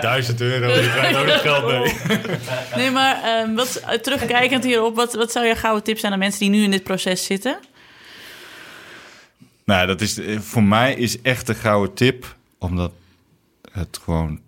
[0.00, 1.94] Duizend euro, je krijgt ook geld mee.
[2.76, 6.40] Nee, maar um, wat, terugkijkend hierop, wat, wat zou je gouden tips zijn aan mensen
[6.40, 7.58] die nu in dit proces zitten?
[9.64, 12.92] Nou, dat is, voor mij is echt een gouden tip, omdat
[13.72, 14.40] het gewoon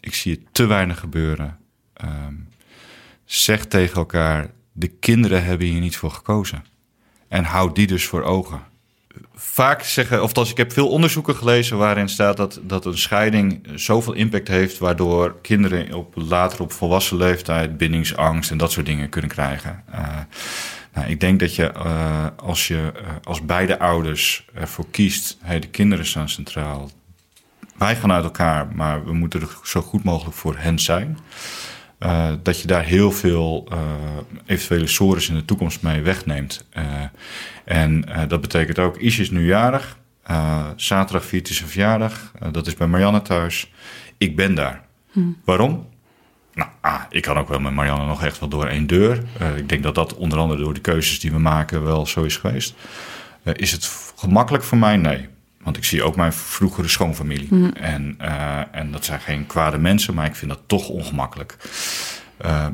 [0.00, 1.58] ik zie het te weinig gebeuren.
[2.04, 2.48] Um,
[3.24, 6.64] zeg tegen elkaar: de kinderen hebben hier niet voor gekozen.
[7.28, 8.68] En houd die dus voor ogen.
[9.34, 13.66] Vaak zeggen, of als ik heb veel onderzoeken gelezen waarin staat dat, dat een scheiding
[13.74, 19.08] zoveel impact heeft, waardoor kinderen op, later op volwassen leeftijd bindingsangst en dat soort dingen
[19.08, 19.84] kunnen krijgen.
[19.90, 20.18] Uh,
[20.92, 25.60] nou, ik denk dat je uh, als je uh, als beide ouders ervoor kiest, hey,
[25.60, 26.90] de kinderen staan centraal,
[27.80, 31.18] wij gaan uit elkaar, maar we moeten er zo goed mogelijk voor hen zijn.
[32.42, 33.68] dat je daar heel veel
[34.46, 36.66] eventuele sores in de toekomst mee wegneemt.
[37.64, 39.98] en dat betekent ook, Isje is nu jarig.
[40.76, 42.32] zaterdag viert hij zijn verjaardag.
[42.52, 43.72] dat is bij Marianne thuis.
[44.18, 44.84] Ik ben daar.
[45.12, 45.20] Hm.
[45.44, 45.88] Waarom?
[46.54, 49.22] Nou, ah, ik kan ook wel met Marianne nog echt wel door één deur.
[49.56, 52.36] Ik denk dat dat onder andere door de keuzes die we maken wel zo is
[52.36, 52.74] geweest.
[53.44, 54.96] Is het gemakkelijk voor mij?
[54.96, 55.28] Nee.
[55.62, 57.48] Want ik zie ook mijn vroegere schoonfamilie.
[57.50, 57.72] Mm.
[57.72, 61.56] En, uh, en dat zijn geen kwade mensen, maar ik vind dat toch ongemakkelijk.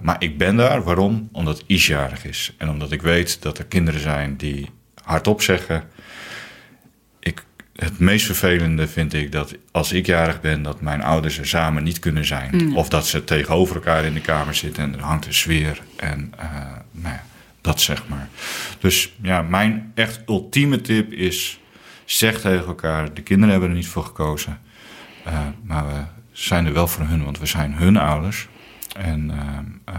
[0.02, 0.82] maar ik ben daar.
[0.82, 1.28] Waarom?
[1.32, 2.54] Omdat Isjarig is.
[2.58, 4.70] En omdat ik weet dat er kinderen zijn die
[5.02, 5.88] hardop zeggen
[7.76, 11.82] het meest vervelende vind ik dat als ik jarig ben, dat mijn ouders er samen
[11.82, 12.50] niet kunnen zijn.
[12.52, 12.76] Mm.
[12.76, 15.82] Of dat ze tegenover elkaar in de kamer zitten en er hangt een sfeer.
[15.96, 16.44] En uh,
[16.90, 17.24] nou ja,
[17.60, 18.28] dat zeg maar.
[18.78, 21.60] Dus ja, mijn echt ultieme tip is:
[22.06, 24.58] zeg tegen elkaar, de kinderen hebben er niet voor gekozen.
[25.26, 26.02] Uh, maar we
[26.32, 28.48] zijn er wel voor hun, want we zijn hun ouders.
[28.96, 29.94] En, uh,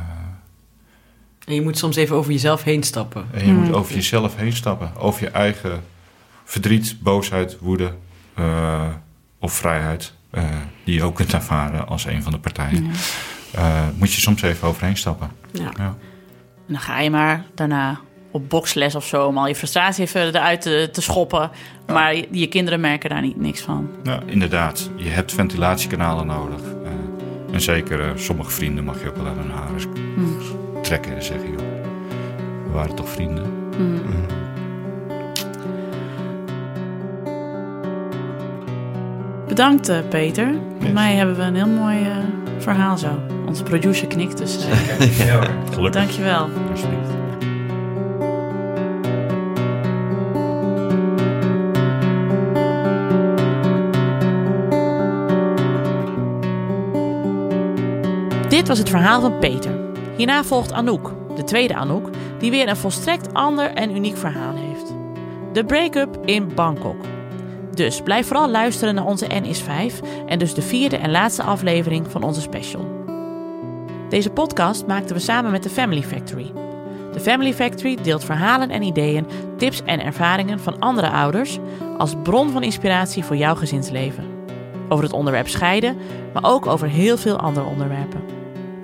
[1.46, 3.28] en je moet soms even over jezelf heen stappen.
[3.32, 3.74] En je moet mm.
[3.74, 5.84] over jezelf heen stappen, over je eigen
[6.44, 7.94] verdriet, boosheid, woede
[8.40, 8.88] uh,
[9.40, 10.44] of vrijheid, uh,
[10.84, 12.92] die je ook kunt ervaren als een van de partijen,
[13.54, 13.60] ja.
[13.60, 15.32] uh, moet je soms even overheen stappen.
[15.52, 15.72] Ja.
[15.78, 15.96] ja.
[16.68, 18.00] En dan ga je maar daarna
[18.38, 21.50] op boksles of zo om al je frustratie even eruit te, te schoppen.
[21.88, 23.90] Maar je, je, kinderen merken daar niet niks van.
[24.04, 24.90] Ja, inderdaad.
[24.96, 26.62] Je hebt ventilatiekanalen nodig.
[27.52, 29.82] en zeker sommige vrienden mag je ook wel aan hun haren
[30.16, 30.38] hmm.
[30.82, 31.60] trekken en zeggen: joh,
[32.66, 33.46] we waren toch vrienden.
[33.76, 34.02] Hmm.
[34.06, 34.26] Hmm.
[39.48, 40.56] Bedankt, uh, Peter.
[40.80, 42.18] Voor mij hebben we een heel mooi uh,
[42.58, 43.20] verhaal zo.
[43.48, 44.58] Onze producer knikt, dus...
[45.00, 45.42] Uh, ja,
[45.74, 46.02] Gelukkig.
[46.02, 46.50] Dankjewel.
[46.72, 47.27] Alsjeblieft.
[58.68, 59.72] Dit was het verhaal van Peter.
[60.18, 62.10] Hierna volgt Anouk, de tweede Anouk,
[62.40, 64.94] die weer een volstrekt ander en uniek verhaal heeft.
[65.54, 67.06] De break-up in Bangkok.
[67.74, 71.44] Dus blijf vooral luisteren naar onze N is 5 en dus de vierde en laatste
[71.44, 73.06] aflevering van onze special.
[74.10, 76.52] Deze podcast maakten we samen met de Family Factory.
[77.14, 81.60] De Family Factory deelt verhalen en ideeën, tips en ervaringen van andere ouders
[81.98, 84.26] als bron van inspiratie voor jouw gezinsleven.
[84.90, 85.98] Over het onderwerp scheiden,
[86.34, 88.37] maar ook over heel veel andere onderwerpen.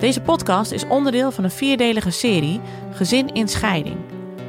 [0.04, 2.60] Deze podcast is onderdeel van een vierdelige serie
[2.92, 3.96] Gezin in Scheiding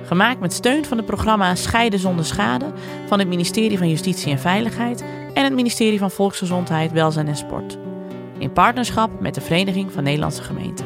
[0.04, 2.66] Gemaakt met steun van het programma Scheiden zonder schade
[3.08, 5.04] van het ministerie van Justitie en Veiligheid
[5.34, 7.78] en het ministerie van Volksgezondheid, Welzijn en Sport.
[8.38, 10.86] In partnerschap met de Vereniging van Nederlandse Gemeenten.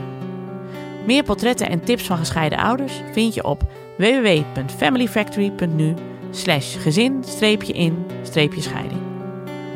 [1.05, 3.61] Meer portretten en tips van gescheiden ouders vind je op
[3.97, 5.93] www.familyfactory.nu
[6.32, 9.01] slash gezin-in-scheiding.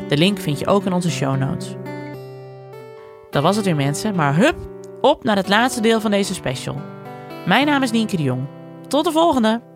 [0.08, 1.74] De link vind je ook in onze show notes.
[3.30, 4.72] Dat was het weer mensen, maar hup,
[5.04, 6.76] op naar het laatste deel van deze special.
[7.46, 8.46] Mijn naam is Nienke de Jong.
[8.88, 9.73] Tot de volgende!